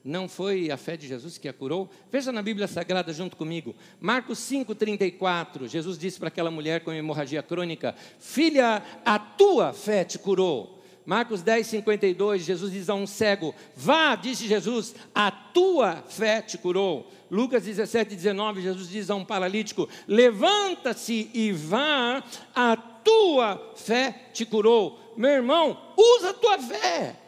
[0.05, 1.89] não foi a fé de Jesus que a curou?
[2.11, 3.75] Veja na Bíblia Sagrada junto comigo.
[3.99, 5.67] Marcos 5,34.
[5.67, 10.79] Jesus disse para aquela mulher com hemorragia crônica: Filha, a tua fé te curou.
[11.03, 16.57] Marcos 10, 52, Jesus diz a um cego: Vá, disse Jesus, a tua fé te
[16.59, 17.11] curou.
[17.29, 24.45] Lucas 17, 19, Jesus diz a um paralítico: Levanta-se e vá, a tua fé te
[24.45, 24.99] curou.
[25.17, 27.24] Meu irmão, usa a tua fé.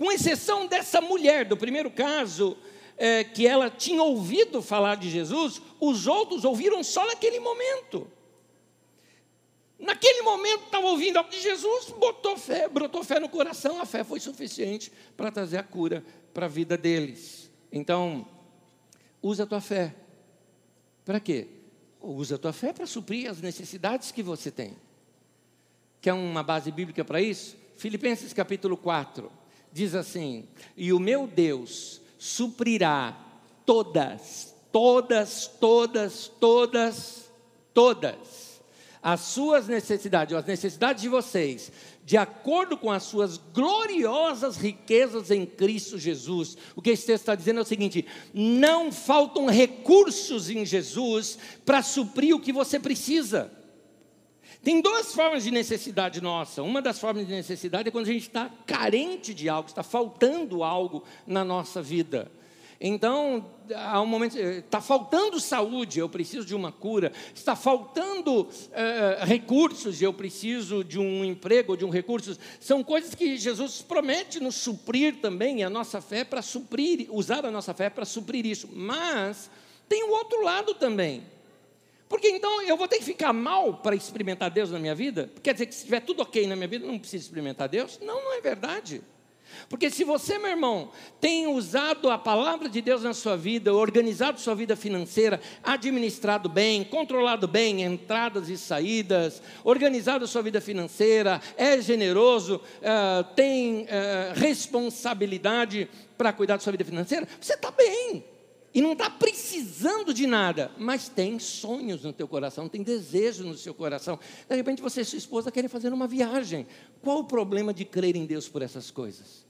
[0.00, 2.56] Com exceção dessa mulher, do primeiro caso,
[2.96, 8.10] é, que ela tinha ouvido falar de Jesus, os outros ouviram só naquele momento.
[9.78, 14.02] Naquele momento estava ouvindo algo de Jesus, botou fé, brotou fé no coração, a fé
[14.02, 17.50] foi suficiente para trazer a cura para a vida deles.
[17.70, 18.26] Então,
[19.20, 19.94] usa a tua fé.
[21.04, 21.46] Para quê?
[22.00, 24.78] Usa a tua fé para suprir as necessidades que você tem.
[26.00, 27.54] Quer uma base bíblica para isso?
[27.76, 29.39] Filipenses capítulo 4
[29.72, 33.16] diz assim: E o meu Deus suprirá
[33.64, 37.30] todas, todas, todas, todas,
[37.72, 38.50] todas
[39.02, 41.72] as suas necessidades, as necessidades de vocês,
[42.04, 46.56] de acordo com as suas gloriosas riquezas em Cristo Jesus.
[46.76, 48.04] O que esse texto está dizendo é o seguinte:
[48.34, 53.50] não faltam recursos em Jesus para suprir o que você precisa.
[54.62, 56.62] Tem duas formas de necessidade nossa.
[56.62, 60.62] Uma das formas de necessidade é quando a gente está carente de algo, está faltando
[60.62, 62.30] algo na nossa vida.
[62.82, 63.44] Então,
[63.74, 67.12] há um momento, está faltando saúde, eu preciso de uma cura.
[67.34, 72.38] Está faltando eh, recursos, eu preciso de um emprego, de um recurso.
[72.58, 77.44] São coisas que Jesus promete nos suprir também, e a nossa fé para suprir, usar
[77.44, 78.66] a nossa fé para suprir isso.
[78.72, 79.50] Mas
[79.86, 81.22] tem o outro lado também.
[82.10, 85.30] Porque então eu vou ter que ficar mal para experimentar Deus na minha vida?
[85.44, 88.00] Quer dizer que se estiver tudo ok na minha vida, eu não preciso experimentar Deus?
[88.02, 89.00] Não, não é verdade.
[89.68, 94.40] Porque se você, meu irmão, tem usado a palavra de Deus na sua vida, organizado
[94.40, 101.80] sua vida financeira, administrado bem, controlado bem entradas e saídas, organizado sua vida financeira, é
[101.80, 103.86] generoso, uh, tem uh,
[104.34, 108.24] responsabilidade para cuidar da sua vida financeira, você está bem
[108.72, 113.56] e não está precisando de nada, mas tem sonhos no teu coração, tem desejos no
[113.56, 114.18] seu coração.
[114.48, 116.66] De repente você e sua esposa querem fazer uma viagem.
[117.02, 119.44] Qual o problema de crer em Deus por essas coisas?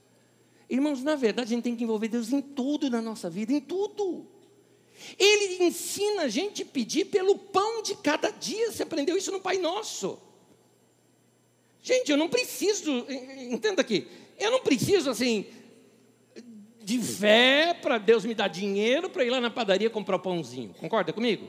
[0.67, 3.59] Irmãos, na verdade a gente tem que envolver Deus em tudo na nossa vida, em
[3.59, 4.25] tudo.
[5.19, 8.71] Ele ensina a gente a pedir pelo pão de cada dia.
[8.71, 10.17] Você aprendeu isso no Pai Nosso.
[11.83, 13.05] Gente, eu não preciso,
[13.49, 14.07] entenda aqui,
[14.39, 15.45] eu não preciso assim,
[16.91, 20.73] de fé para Deus me dar dinheiro para ir lá na padaria comprar o pãozinho.
[20.73, 21.47] Concorda comigo?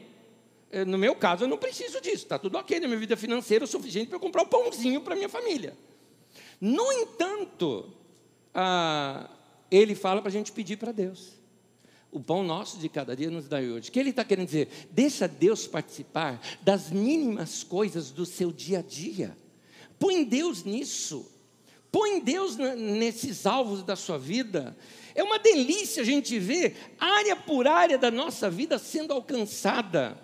[0.71, 2.25] É, no meu caso, eu não preciso disso.
[2.25, 5.17] Está tudo ok na minha vida financeira o suficiente para eu comprar o pãozinho para
[5.17, 5.77] minha família.
[6.61, 7.91] No entanto,
[8.55, 9.29] ah,
[9.71, 11.33] ele fala para a gente pedir para Deus.
[12.11, 13.89] O pão nosso de cada dia nos dá hoje.
[13.89, 14.69] O que ele está querendo dizer?
[14.91, 19.37] Deixa Deus participar das mínimas coisas do seu dia a dia.
[19.99, 21.27] Põe Deus nisso.
[21.91, 24.77] Põe Deus nesses alvos da sua vida.
[25.14, 30.18] É uma delícia a gente ver área por área da nossa vida sendo alcançada.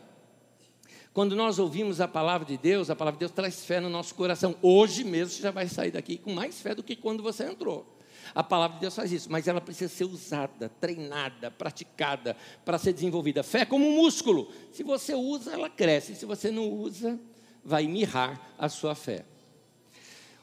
[1.12, 4.14] Quando nós ouvimos a palavra de Deus, a palavra de Deus traz fé no nosso
[4.14, 4.54] coração.
[4.62, 7.98] Hoje mesmo você já vai sair daqui com mais fé do que quando você entrou.
[8.34, 12.92] A palavra de Deus faz isso, mas ela precisa ser usada, treinada, praticada para ser
[12.92, 13.42] desenvolvida.
[13.42, 14.52] Fé é como um músculo.
[14.70, 16.14] Se você usa, ela cresce.
[16.14, 17.18] Se você não usa,
[17.64, 19.24] vai mirrar a sua fé.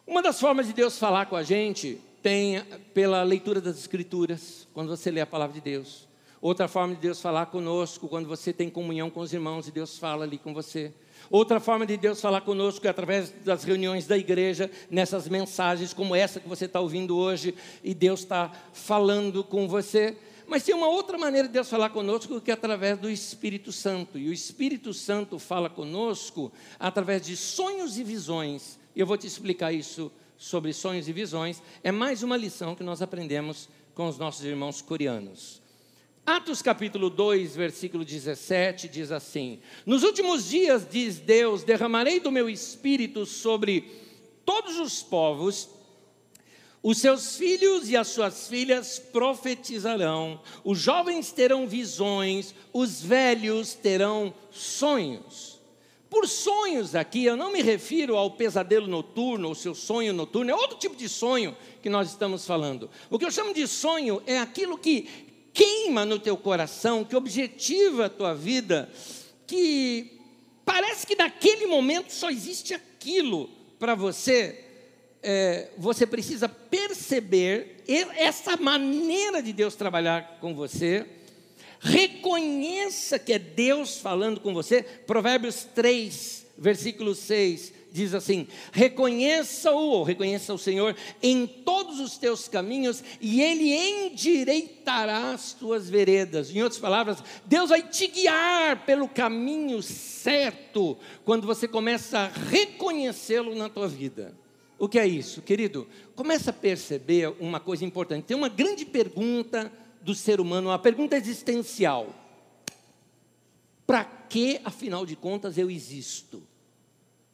[0.05, 2.59] Uma das formas de Deus falar com a gente tem
[2.91, 6.07] pela leitura das Escrituras, quando você lê a palavra de Deus.
[6.41, 9.99] Outra forma de Deus falar conosco, quando você tem comunhão com os irmãos e Deus
[9.99, 10.91] fala ali com você.
[11.29, 16.15] Outra forma de Deus falar conosco é através das reuniões da igreja, nessas mensagens como
[16.15, 20.17] essa que você está ouvindo hoje, e Deus está falando com você.
[20.47, 24.17] Mas tem uma outra maneira de Deus falar conosco que é através do Espírito Santo.
[24.17, 28.79] E o Espírito Santo fala conosco através de sonhos e visões.
[28.95, 33.01] Eu vou te explicar isso sobre sonhos e visões, é mais uma lição que nós
[33.01, 35.61] aprendemos com os nossos irmãos coreanos.
[36.25, 42.49] Atos capítulo 2, versículo 17 diz assim: Nos últimos dias, diz Deus, derramarei do meu
[42.49, 43.91] espírito sobre
[44.43, 45.69] todos os povos,
[46.81, 54.33] os seus filhos e as suas filhas profetizarão, os jovens terão visões, os velhos terão
[54.51, 55.54] sonhos.
[56.15, 60.55] Por sonhos aqui, eu não me refiro ao pesadelo noturno, o seu sonho noturno, é
[60.55, 62.89] outro tipo de sonho que nós estamos falando.
[63.09, 65.09] O que eu chamo de sonho é aquilo que
[65.53, 68.89] queima no teu coração, que objetiva a tua vida,
[69.45, 70.21] que
[70.63, 74.63] parece que naquele momento só existe aquilo para você,
[75.21, 77.83] é, você precisa perceber
[78.15, 81.05] essa maneira de Deus trabalhar com você.
[81.85, 84.81] Reconheça que é Deus falando com você.
[84.81, 92.47] Provérbios 3, versículo 6 diz assim: reconheça-o, ou reconheça o Senhor em todos os teus
[92.47, 96.49] caminhos, e Ele endireitará as tuas veredas.
[96.49, 103.53] Em outras palavras, Deus vai te guiar pelo caminho certo, quando você começa a reconhecê-lo
[103.53, 104.35] na tua vida.
[104.79, 105.87] O que é isso, querido?
[106.15, 108.25] Começa a perceber uma coisa importante.
[108.25, 109.71] Tem uma grande pergunta
[110.05, 112.13] do ser humano, uma pergunta existencial.
[113.87, 116.43] Para que, afinal de contas, eu existo?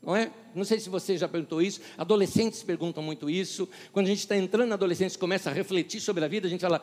[0.02, 0.32] Não é?
[0.56, 1.82] Não sei se você já perguntou isso.
[1.98, 3.68] Adolescentes perguntam muito isso.
[3.92, 6.62] Quando a gente está entrando na adolescência, começa a refletir sobre a vida, a gente
[6.62, 6.82] fala: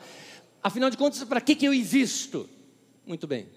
[0.63, 2.47] afinal de contas, para que, que eu existo?
[3.07, 3.49] Muito bem.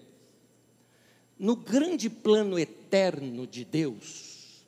[1.38, 4.64] No grande plano eterno de Deus,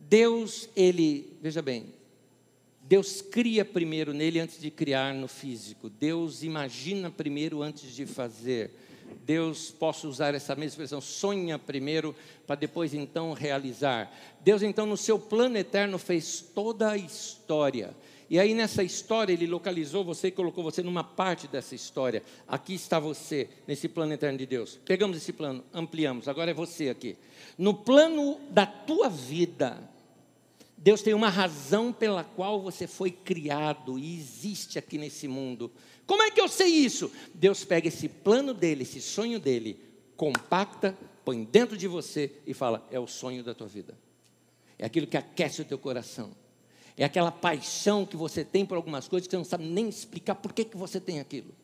[0.00, 1.86] Deus, ele, veja bem,
[2.92, 5.88] Deus cria primeiro nele antes de criar no físico.
[5.88, 8.70] Deus imagina primeiro antes de fazer.
[9.24, 12.14] Deus, posso usar essa mesma expressão, sonha primeiro
[12.46, 14.14] para depois então realizar.
[14.42, 17.96] Deus então no seu plano eterno fez toda a história.
[18.28, 22.22] E aí nessa história ele localizou você e colocou você numa parte dessa história.
[22.46, 24.78] Aqui está você nesse plano eterno de Deus.
[24.84, 26.28] Pegamos esse plano, ampliamos.
[26.28, 27.16] Agora é você aqui.
[27.56, 29.82] No plano da tua vida,
[30.82, 35.70] Deus tem uma razão pela qual você foi criado e existe aqui nesse mundo.
[36.04, 37.08] Como é que eu sei isso?
[37.32, 39.78] Deus pega esse plano dele, esse sonho dele,
[40.16, 43.96] compacta, põe dentro de você e fala: é o sonho da tua vida.
[44.76, 46.32] É aquilo que aquece o teu coração.
[46.96, 50.34] É aquela paixão que você tem por algumas coisas que você não sabe nem explicar
[50.34, 51.54] por que, que você tem aquilo.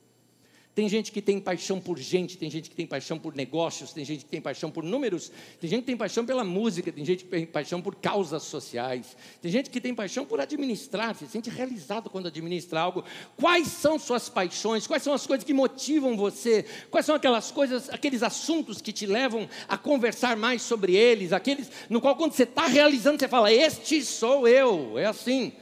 [0.79, 4.05] Tem gente que tem paixão por gente, tem gente que tem paixão por negócios, tem
[4.05, 7.24] gente que tem paixão por números, tem gente que tem paixão pela música, tem gente
[7.24, 11.51] que tem paixão por causas sociais, tem gente que tem paixão por administrar, se sente
[11.51, 13.03] realizado quando administra algo.
[13.37, 14.87] Quais são suas paixões?
[14.87, 16.64] Quais são as coisas que motivam você?
[16.93, 21.33] Quais são aquelas coisas, aqueles assuntos que te levam a conversar mais sobre eles?
[21.33, 24.97] Aqueles no qual quando você está realizando, você fala: Este sou eu.
[24.97, 25.53] É assim.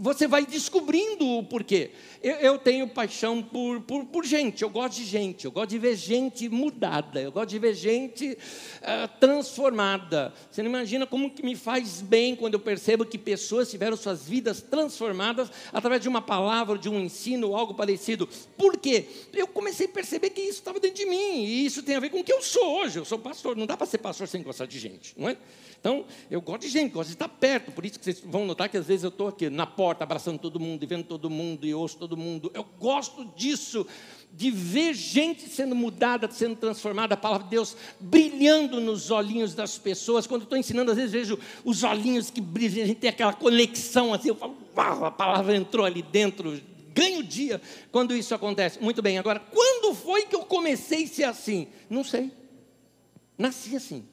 [0.00, 1.92] Você vai descobrindo o porquê.
[2.22, 5.78] Eu, eu tenho paixão por, por, por, gente, eu gosto de gente, eu gosto de
[5.78, 10.32] ver gente mudada, eu gosto de ver gente uh, transformada.
[10.50, 14.28] Você não imagina como que me faz bem quando eu percebo que pessoas tiveram suas
[14.28, 18.28] vidas transformadas através de uma palavra, de um ensino, algo parecido.
[18.58, 19.06] Por quê?
[19.32, 22.10] Eu comecei a perceber que isso estava dentro de mim, e isso tem a ver
[22.10, 22.98] com o que eu sou hoje.
[22.98, 25.36] Eu sou pastor, não dá para ser pastor sem gostar de gente, não é?
[25.82, 28.68] Então, eu gosto de gente, gosto de estar perto, por isso que vocês vão notar
[28.68, 31.66] que às vezes eu estou aqui na porta abraçando todo mundo, e vendo todo mundo,
[31.66, 32.52] e ouço todo mundo.
[32.54, 33.84] Eu gosto disso,
[34.32, 39.76] de ver gente sendo mudada, sendo transformada, a palavra de Deus brilhando nos olhinhos das
[39.76, 40.24] pessoas.
[40.24, 44.14] Quando estou ensinando, às vezes vejo os olhinhos que brilham, a gente tem aquela conexão
[44.14, 46.60] assim, eu falo, uau, a palavra entrou ali dentro,
[46.94, 47.60] ganho dia
[47.90, 48.80] quando isso acontece.
[48.80, 51.66] Muito bem, agora, quando foi que eu comecei a ser assim?
[51.90, 52.30] Não sei.
[53.36, 54.11] Nasci assim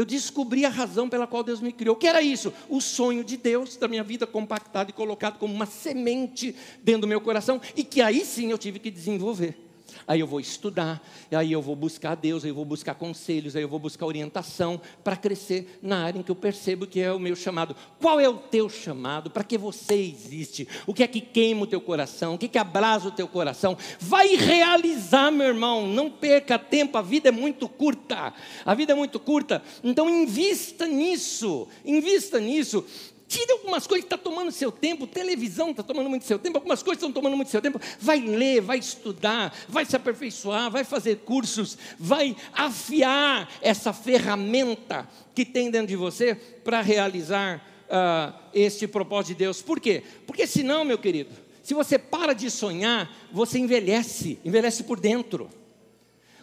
[0.00, 1.94] eu descobri a razão pela qual Deus me criou.
[1.94, 2.54] O que era isso?
[2.70, 7.06] O sonho de Deus da minha vida compactado e colocado como uma semente dentro do
[7.06, 9.69] meu coração e que aí sim eu tive que desenvolver
[10.06, 13.62] aí eu vou estudar, aí eu vou buscar Deus, aí eu vou buscar conselhos, aí
[13.62, 17.18] eu vou buscar orientação para crescer na área em que eu percebo que é o
[17.18, 17.74] meu chamado.
[18.00, 19.30] Qual é o teu chamado?
[19.30, 20.66] Para que você existe?
[20.86, 22.34] O que é que queima o teu coração?
[22.34, 23.76] O que é que abrasa o teu coração?
[23.98, 28.32] Vai realizar, meu irmão, não perca tempo, a vida é muito curta.
[28.64, 32.84] A vida é muito curta, então invista nisso, invista nisso.
[33.30, 36.58] Tire algumas coisas que estão tá tomando seu tempo, televisão está tomando muito seu tempo,
[36.58, 37.80] algumas coisas estão tomando muito seu tempo.
[38.00, 45.44] Vai ler, vai estudar, vai se aperfeiçoar, vai fazer cursos, vai afiar essa ferramenta que
[45.44, 49.62] tem dentro de você para realizar uh, este propósito de Deus.
[49.62, 50.02] Por quê?
[50.26, 51.30] Porque senão, meu querido,
[51.62, 55.48] se você para de sonhar, você envelhece, envelhece por dentro.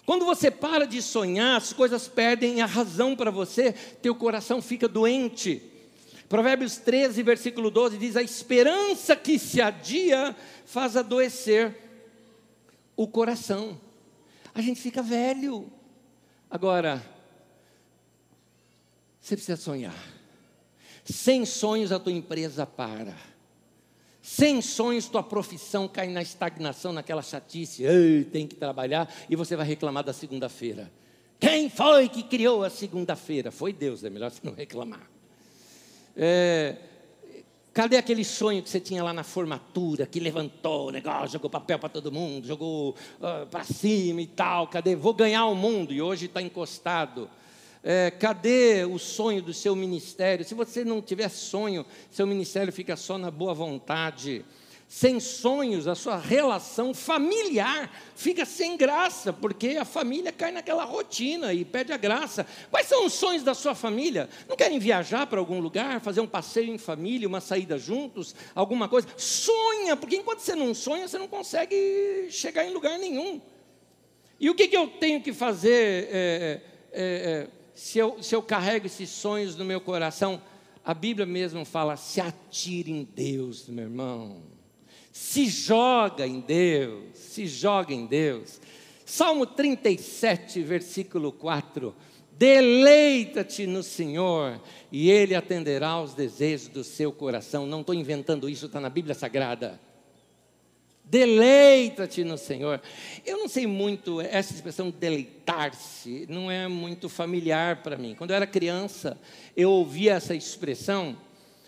[0.05, 4.87] Quando você para de sonhar, as coisas perdem a razão para você, teu coração fica
[4.87, 5.75] doente.
[6.29, 11.75] Provérbios 13, versículo 12 diz: A esperança que se adia faz adoecer
[12.95, 13.79] o coração.
[14.53, 15.71] A gente fica velho.
[16.49, 17.01] Agora,
[19.21, 19.95] você precisa sonhar.
[21.05, 23.15] Sem sonhos a tua empresa para.
[24.21, 27.83] Sem sonhos tua profissão cai na estagnação, naquela chatice.
[27.83, 30.91] Ei, tem que trabalhar e você vai reclamar da segunda-feira.
[31.39, 33.51] Quem foi que criou a segunda-feira?
[33.51, 35.16] Foi Deus, é melhor você não reclamar.
[36.17, 36.75] É,
[37.77, 41.77] Cadê aquele sonho que você tinha lá na formatura, que levantou o negócio, jogou papel
[41.77, 44.67] para todo mundo, jogou uh, para cima e tal?
[44.67, 44.95] Cadê?
[44.95, 47.29] Vou ganhar o mundo e hoje está encostado.
[47.83, 50.43] É, cadê o sonho do seu ministério?
[50.43, 54.43] Se você não tiver sonho, seu ministério fica só na boa vontade
[54.87, 61.53] sem sonhos, a sua relação familiar fica sem graça, porque a família cai naquela rotina
[61.53, 62.47] e perde a graça.
[62.71, 64.29] Quais são os sonhos da sua família?
[64.47, 68.87] Não querem viajar para algum lugar, fazer um passeio em família, uma saída juntos, alguma
[68.87, 69.09] coisa?
[69.17, 73.41] Sonha, porque enquanto você não sonha, você não consegue chegar em lugar nenhum.
[74.39, 76.61] E o que, que eu tenho que fazer é, é,
[76.93, 80.41] é, se, eu, se eu carrego esses sonhos no meu coração?
[80.85, 84.56] A Bíblia mesmo fala: se atire em Deus, meu irmão.
[85.19, 88.61] Se joga em Deus, se joga em Deus.
[89.03, 91.93] Salmo 37, versículo 4.
[92.33, 94.61] Deleita-te no Senhor
[94.91, 97.65] e Ele atenderá aos desejos do seu coração.
[97.65, 99.81] Não estou inventando isso, está na Bíblia Sagrada.
[101.03, 102.79] Deleita-te no Senhor.
[103.25, 108.13] Eu não sei muito, essa expressão deleitar-se não é muito familiar para mim.
[108.15, 109.19] Quando eu era criança,
[109.55, 111.17] eu ouvia essa expressão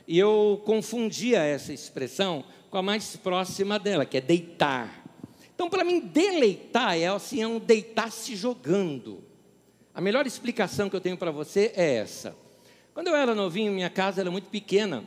[0.10, 5.06] e eu confundia essa expressão com a mais próxima dela, que é deitar.
[5.54, 9.24] Então, para mim, deleitar é assim, é um deitar se jogando.
[9.94, 12.36] A melhor explicação que eu tenho para você é essa.
[12.92, 15.04] Quando eu era novinho, minha casa era muito pequena.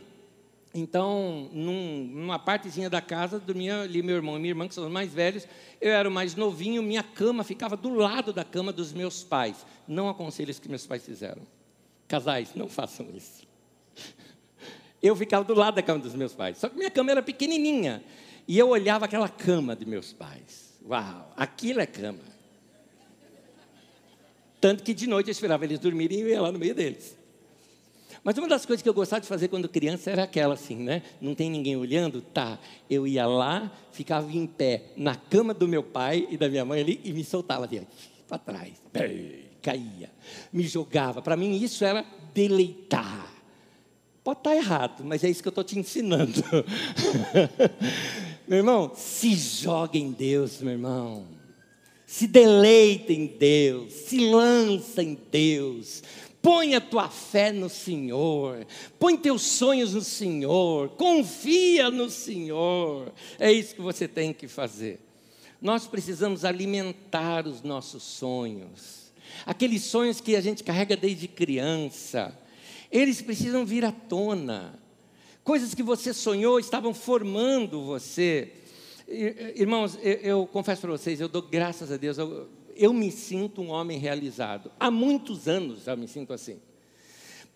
[0.73, 4.87] Então, num, numa partezinha da casa, dormia ali meu irmão e minha irmã, que são
[4.87, 5.49] os mais velhos.
[5.81, 9.67] Eu era o mais novinho, minha cama ficava do lado da cama dos meus pais.
[9.89, 11.43] Não aconselho isso que meus pais fizeram.
[12.07, 13.51] Casais, não façam isso
[15.03, 16.59] eu ficava do lado da cama dos meus pais.
[16.59, 18.03] Só que minha cama era pequenininha.
[18.47, 20.79] E eu olhava aquela cama de meus pais.
[20.85, 22.21] Uau, aquilo é cama.
[24.61, 27.17] Tanto que de noite eu esperava eles dormirem e eu ia lá no meio deles.
[28.23, 31.03] Mas uma das coisas que eu gostava de fazer quando criança era aquela assim, né?
[31.21, 32.21] Não tem ninguém olhando?
[32.21, 32.59] Tá.
[32.89, 36.81] Eu ia lá, ficava em pé na cama do meu pai e da minha mãe
[36.81, 37.87] ali e me soltava ali,
[38.29, 38.81] para trás.
[39.61, 40.11] Caía.
[40.53, 41.21] Me jogava.
[41.21, 43.32] Para mim isso era deleitar.
[44.25, 46.45] Pode estar errado, mas é isso que eu estou te ensinando.
[48.47, 51.27] meu irmão, se joga em Deus, meu irmão.
[52.07, 56.05] Se deleita em Deus, se lança em Deus.
[56.41, 58.66] Põe a tua fé no Senhor,
[58.99, 63.12] põe teus sonhos no Senhor, confia no Senhor.
[63.41, 65.01] É isso que você tem que fazer.
[65.61, 69.12] Nós precisamos alimentar os nossos sonhos,
[69.47, 72.37] aqueles sonhos que a gente carrega desde criança
[72.93, 74.78] eles precisam vir à tona.
[75.43, 78.53] Coisas que você sonhou estavam formando você.
[79.57, 83.62] Irmãos, eu, eu confesso para vocês, eu dou graças a Deus, eu, eu me sinto
[83.62, 84.70] um homem realizado.
[84.78, 86.61] Há muitos anos eu me sinto assim.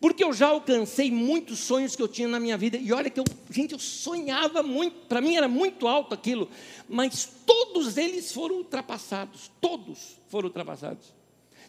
[0.00, 2.76] Porque eu já alcancei muitos sonhos que eu tinha na minha vida.
[2.76, 6.48] E olha que eu, gente, eu sonhava muito, para mim era muito alto aquilo,
[6.88, 11.15] mas todos eles foram ultrapassados, todos foram ultrapassados.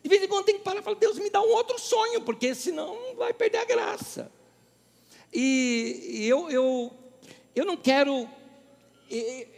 [0.08, 2.56] De vez em quando tem que e falar, Deus me dá um outro sonho, porque
[2.56, 4.32] senão vai perder a graça.
[5.34, 6.94] E eu, eu,
[7.54, 8.26] eu não quero,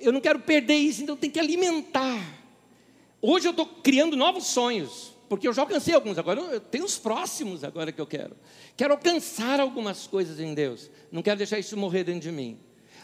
[0.02, 2.20] eu não quero perder isso, então tem que alimentar.
[3.22, 6.98] Hoje eu estou criando novos sonhos, porque eu já alcancei alguns, agora eu tenho os
[6.98, 8.36] próximos agora que eu quero.
[8.76, 12.60] Quero alcançar algumas coisas em Deus, não quero deixar isso morrer dentro de mim.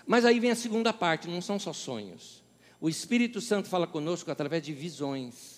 [0.07, 2.43] Mas aí vem a segunda parte, não são só sonhos.
[2.81, 5.54] O Espírito Santo fala conosco através de visões.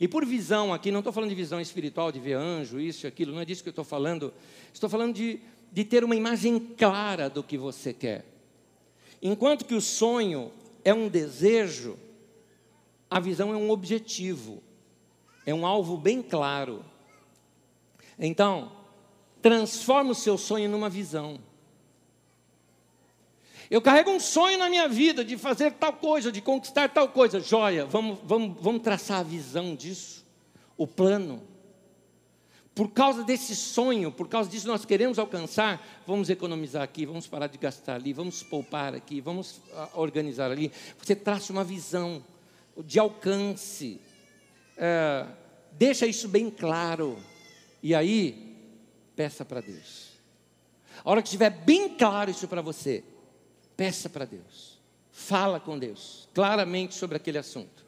[0.00, 3.34] E por visão aqui, não estou falando de visão espiritual, de ver anjo, isso aquilo,
[3.34, 4.32] não é disso que eu estou falando.
[4.72, 5.38] Estou falando de,
[5.70, 8.24] de ter uma imagem clara do que você quer.
[9.20, 10.50] Enquanto que o sonho
[10.82, 11.98] é um desejo,
[13.10, 14.62] a visão é um objetivo,
[15.44, 16.82] é um alvo bem claro.
[18.18, 18.72] Então,
[19.42, 21.38] transforma o seu sonho numa visão.
[23.70, 27.38] Eu carrego um sonho na minha vida de fazer tal coisa, de conquistar tal coisa.
[27.38, 30.26] Joia, vamos, vamos, vamos traçar a visão disso,
[30.76, 31.40] o plano.
[32.74, 37.46] Por causa desse sonho, por causa disso nós queremos alcançar, vamos economizar aqui, vamos parar
[37.46, 40.72] de gastar ali, vamos poupar aqui, vamos ah, organizar ali.
[40.98, 42.24] Você traça uma visão
[42.76, 44.00] de alcance,
[44.76, 45.26] é,
[45.72, 47.18] deixa isso bem claro,
[47.82, 48.56] e aí,
[49.14, 50.10] peça para Deus.
[51.04, 53.04] A hora que estiver bem claro isso para você,
[53.80, 54.78] Peça para Deus.
[55.10, 57.82] Fala com Deus claramente sobre aquele assunto.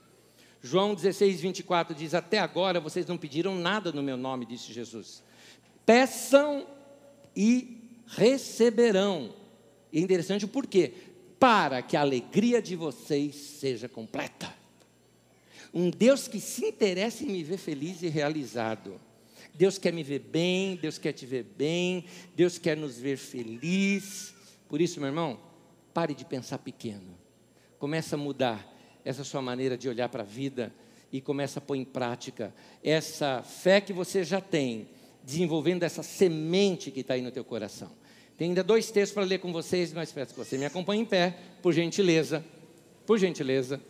[0.62, 5.22] João 16, 24 diz: Até agora vocês não pediram nada no meu nome, disse Jesus.
[5.84, 6.66] Peçam
[7.36, 9.34] e receberão.
[9.93, 10.95] E é interessante o porquê.
[11.38, 14.51] Para que a alegria de vocês seja completa.
[15.74, 18.99] Um Deus que se interessa em me ver feliz e realizado.
[19.53, 24.34] Deus quer me ver bem, Deus quer te ver bem, Deus quer nos ver felizes
[24.66, 25.52] Por isso, meu irmão,
[25.93, 27.18] pare de pensar pequeno.
[27.78, 28.66] Comece a mudar
[29.05, 30.72] essa sua maneira de olhar para a vida
[31.12, 34.88] e comece a pôr em prática essa fé que você já tem,
[35.22, 37.90] desenvolvendo essa semente que está aí no teu coração.
[38.36, 41.05] Tem ainda dois textos para ler com vocês, mas peço que você me acompanhe em
[41.05, 42.45] pé, por gentileza.
[43.07, 43.80] Por gentileza.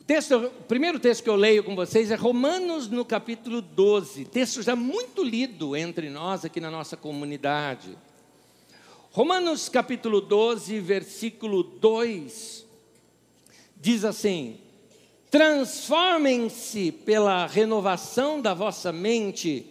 [0.00, 4.24] O, texto, o primeiro texto que eu leio com vocês é Romanos no capítulo 12,
[4.24, 7.96] texto já muito lido entre nós aqui na nossa comunidade.
[9.14, 12.64] Romanos capítulo 12, versículo 2,
[13.76, 14.56] diz assim:
[15.30, 19.66] Transformem-se pela renovação da vossa mente,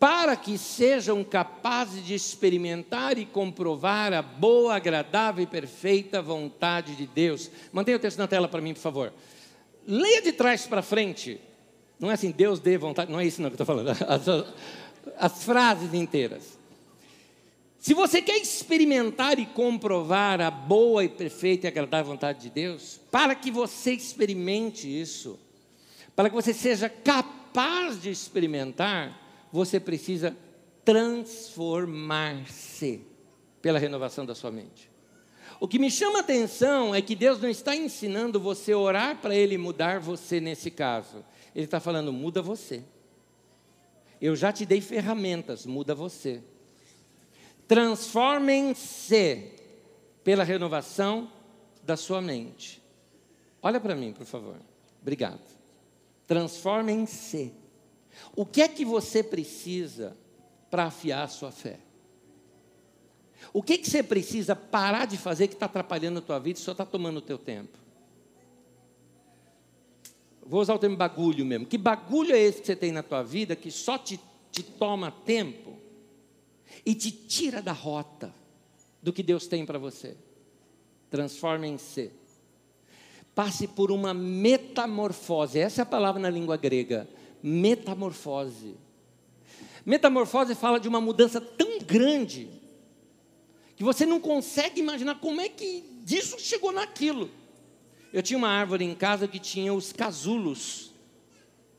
[0.00, 7.06] para que sejam capazes de experimentar e comprovar a boa, agradável e perfeita vontade de
[7.06, 7.48] Deus.
[7.72, 9.12] Mantenha o texto na tela para mim, por favor.
[9.86, 11.40] Leia de trás para frente.
[11.96, 13.90] Não é assim, Deus dê vontade, não é isso não que eu estou falando.
[14.08, 14.26] As,
[15.16, 16.58] as frases inteiras.
[17.80, 23.00] Se você quer experimentar e comprovar a boa e perfeita e agradável vontade de Deus,
[23.10, 25.40] para que você experimente isso,
[26.14, 30.36] para que você seja capaz de experimentar, você precisa
[30.84, 33.00] transformar-se
[33.62, 34.90] pela renovação da sua mente.
[35.58, 39.22] O que me chama a atenção é que Deus não está ensinando você a orar
[39.22, 41.24] para Ele mudar você nesse caso.
[41.54, 42.82] Ele está falando, muda você.
[44.20, 46.42] Eu já te dei ferramentas, muda você.
[47.70, 49.52] Transformem-se
[50.24, 51.30] pela renovação
[51.84, 52.82] da sua mente.
[53.62, 54.56] Olha para mim, por favor.
[55.00, 55.38] Obrigado.
[56.26, 57.54] Transformem-se.
[58.34, 60.16] O que é que você precisa
[60.68, 61.78] para afiar a sua fé?
[63.52, 66.58] O que, é que você precisa parar de fazer que está atrapalhando a tua vida
[66.58, 67.78] e só está tomando o teu tempo?
[70.44, 71.66] Vou usar o termo bagulho mesmo.
[71.66, 74.18] Que bagulho é esse que você tem na tua vida que só te,
[74.50, 75.79] te toma tempo
[76.84, 78.34] e te tira da rota
[79.02, 80.16] do que Deus tem para você.
[81.10, 82.10] Transforme-se.
[83.34, 85.58] Passe por uma metamorfose.
[85.58, 87.08] Essa é a palavra na língua grega.
[87.42, 88.76] Metamorfose.
[89.84, 92.50] Metamorfose fala de uma mudança tão grande
[93.76, 97.30] que você não consegue imaginar como é que disso chegou naquilo.
[98.12, 100.92] Eu tinha uma árvore em casa que tinha os casulos,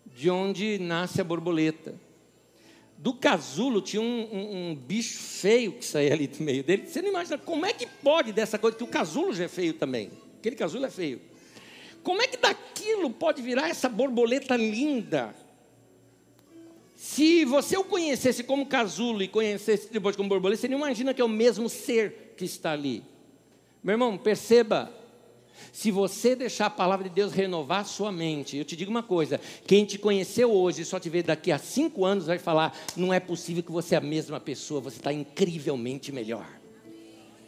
[0.05, 1.93] de onde nasce a borboleta
[3.01, 6.85] do casulo tinha um, um, um, bicho feio que saía ali do meio dele.
[6.85, 9.73] Você não imagina como é que pode dessa coisa, que o casulo já é feio
[9.73, 10.11] também.
[10.37, 11.19] Aquele casulo é feio.
[12.03, 15.33] Como é que daquilo pode virar essa borboleta linda?
[16.95, 21.21] Se você o conhecesse como casulo e conhecesse depois como borboleta, você não imagina que
[21.21, 23.03] é o mesmo ser que está ali.
[23.83, 24.93] Meu irmão, perceba
[25.71, 29.39] se você deixar a palavra de Deus renovar sua mente, eu te digo uma coisa:
[29.65, 33.13] quem te conheceu hoje e só te vê daqui a cinco anos vai falar: não
[33.13, 36.47] é possível que você é a mesma pessoa, você está incrivelmente melhor.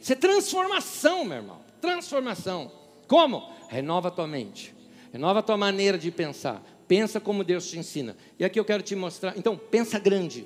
[0.02, 1.62] Isso é transformação, meu irmão.
[1.80, 2.72] Transformação.
[3.08, 3.50] Como?
[3.70, 4.74] Renova a tua mente,
[5.12, 6.64] renova tua maneira de pensar.
[6.88, 8.16] Pensa como Deus te ensina.
[8.38, 9.38] E aqui eu quero te mostrar.
[9.38, 10.46] Então, pensa grande.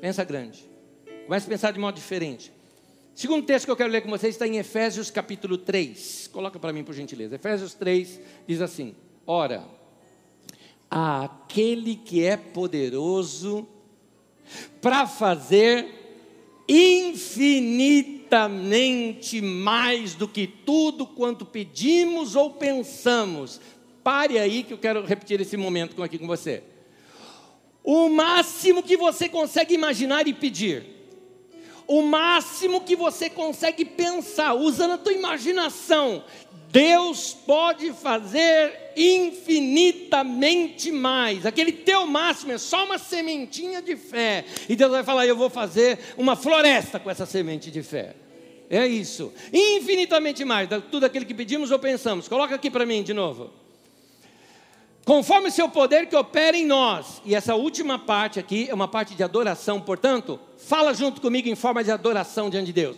[0.00, 0.64] Pensa grande.
[1.26, 2.52] Comece a pensar de modo diferente.
[3.14, 6.30] Segundo texto que eu quero ler com vocês está em Efésios capítulo 3.
[6.32, 7.36] Coloca para mim, por gentileza.
[7.36, 8.92] Efésios 3 diz assim:
[9.24, 9.64] Ora,
[10.90, 13.68] aquele que é poderoso
[14.82, 15.86] para fazer
[16.68, 23.60] infinitamente mais do que tudo quanto pedimos ou pensamos.
[24.02, 26.64] Pare aí que eu quero repetir esse momento aqui com você.
[27.84, 30.93] O máximo que você consegue imaginar e pedir
[31.86, 36.24] o máximo que você consegue pensar, usando a tua imaginação.
[36.70, 41.46] Deus pode fazer infinitamente mais.
[41.46, 44.44] Aquele teu máximo é só uma sementinha de fé.
[44.68, 48.16] E Deus vai falar: Eu vou fazer uma floresta com essa semente de fé.
[48.68, 49.32] É isso.
[49.52, 50.68] Infinitamente mais.
[50.90, 52.26] Tudo aquilo que pedimos ou pensamos.
[52.26, 53.63] Coloca aqui para mim de novo
[55.04, 57.20] conforme seu poder que opera em nós.
[57.24, 61.54] E essa última parte aqui é uma parte de adoração, portanto, fala junto comigo em
[61.54, 62.96] forma de adoração diante de Deus.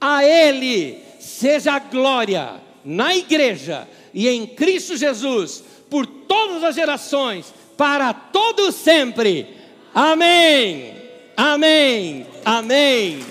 [0.00, 7.52] A Ele seja a glória na igreja e em Cristo Jesus por todas as gerações,
[7.76, 9.56] para todo sempre.
[9.94, 10.94] Amém.
[11.36, 12.26] Amém.
[12.44, 13.24] Amém.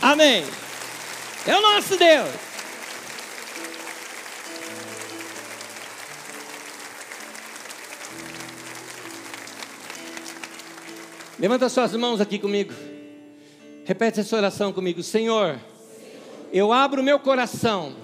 [0.00, 0.44] Amém.
[1.46, 2.47] É o nosso Deus.
[11.38, 12.74] Levanta suas mãos aqui comigo.
[13.84, 15.04] Repete essa oração comigo.
[15.04, 15.56] Senhor,
[16.52, 17.94] eu abro meu coração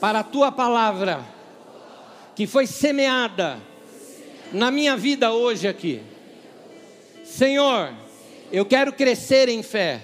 [0.00, 1.22] para a tua palavra
[2.34, 3.58] que foi semeada
[4.50, 6.00] na minha vida hoje aqui.
[7.22, 7.92] Senhor,
[8.50, 10.02] eu quero crescer em fé.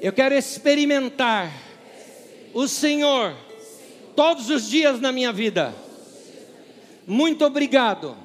[0.00, 1.52] Eu quero experimentar
[2.54, 3.34] o Senhor
[4.16, 5.74] todos os dias na minha vida.
[7.06, 8.16] Muito obrigado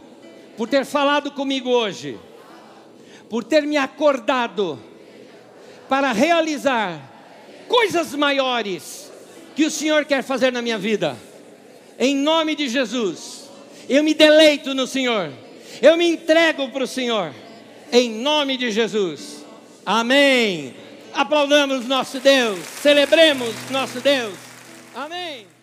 [0.56, 2.18] por ter falado comigo hoje,
[3.30, 4.80] por ter me acordado
[5.88, 7.00] para realizar
[7.68, 9.12] coisas maiores
[9.56, 11.18] que o Senhor quer fazer na minha vida.
[11.98, 13.50] Em nome de Jesus,
[13.88, 15.32] eu me deleito no Senhor,
[15.82, 17.34] eu me entrego para o Senhor,
[17.92, 19.46] em nome de Jesus.
[19.86, 20.74] Amém.
[21.14, 24.36] Aplaudamos nosso Deus, celebremos nosso Deus.
[24.96, 25.59] Amém.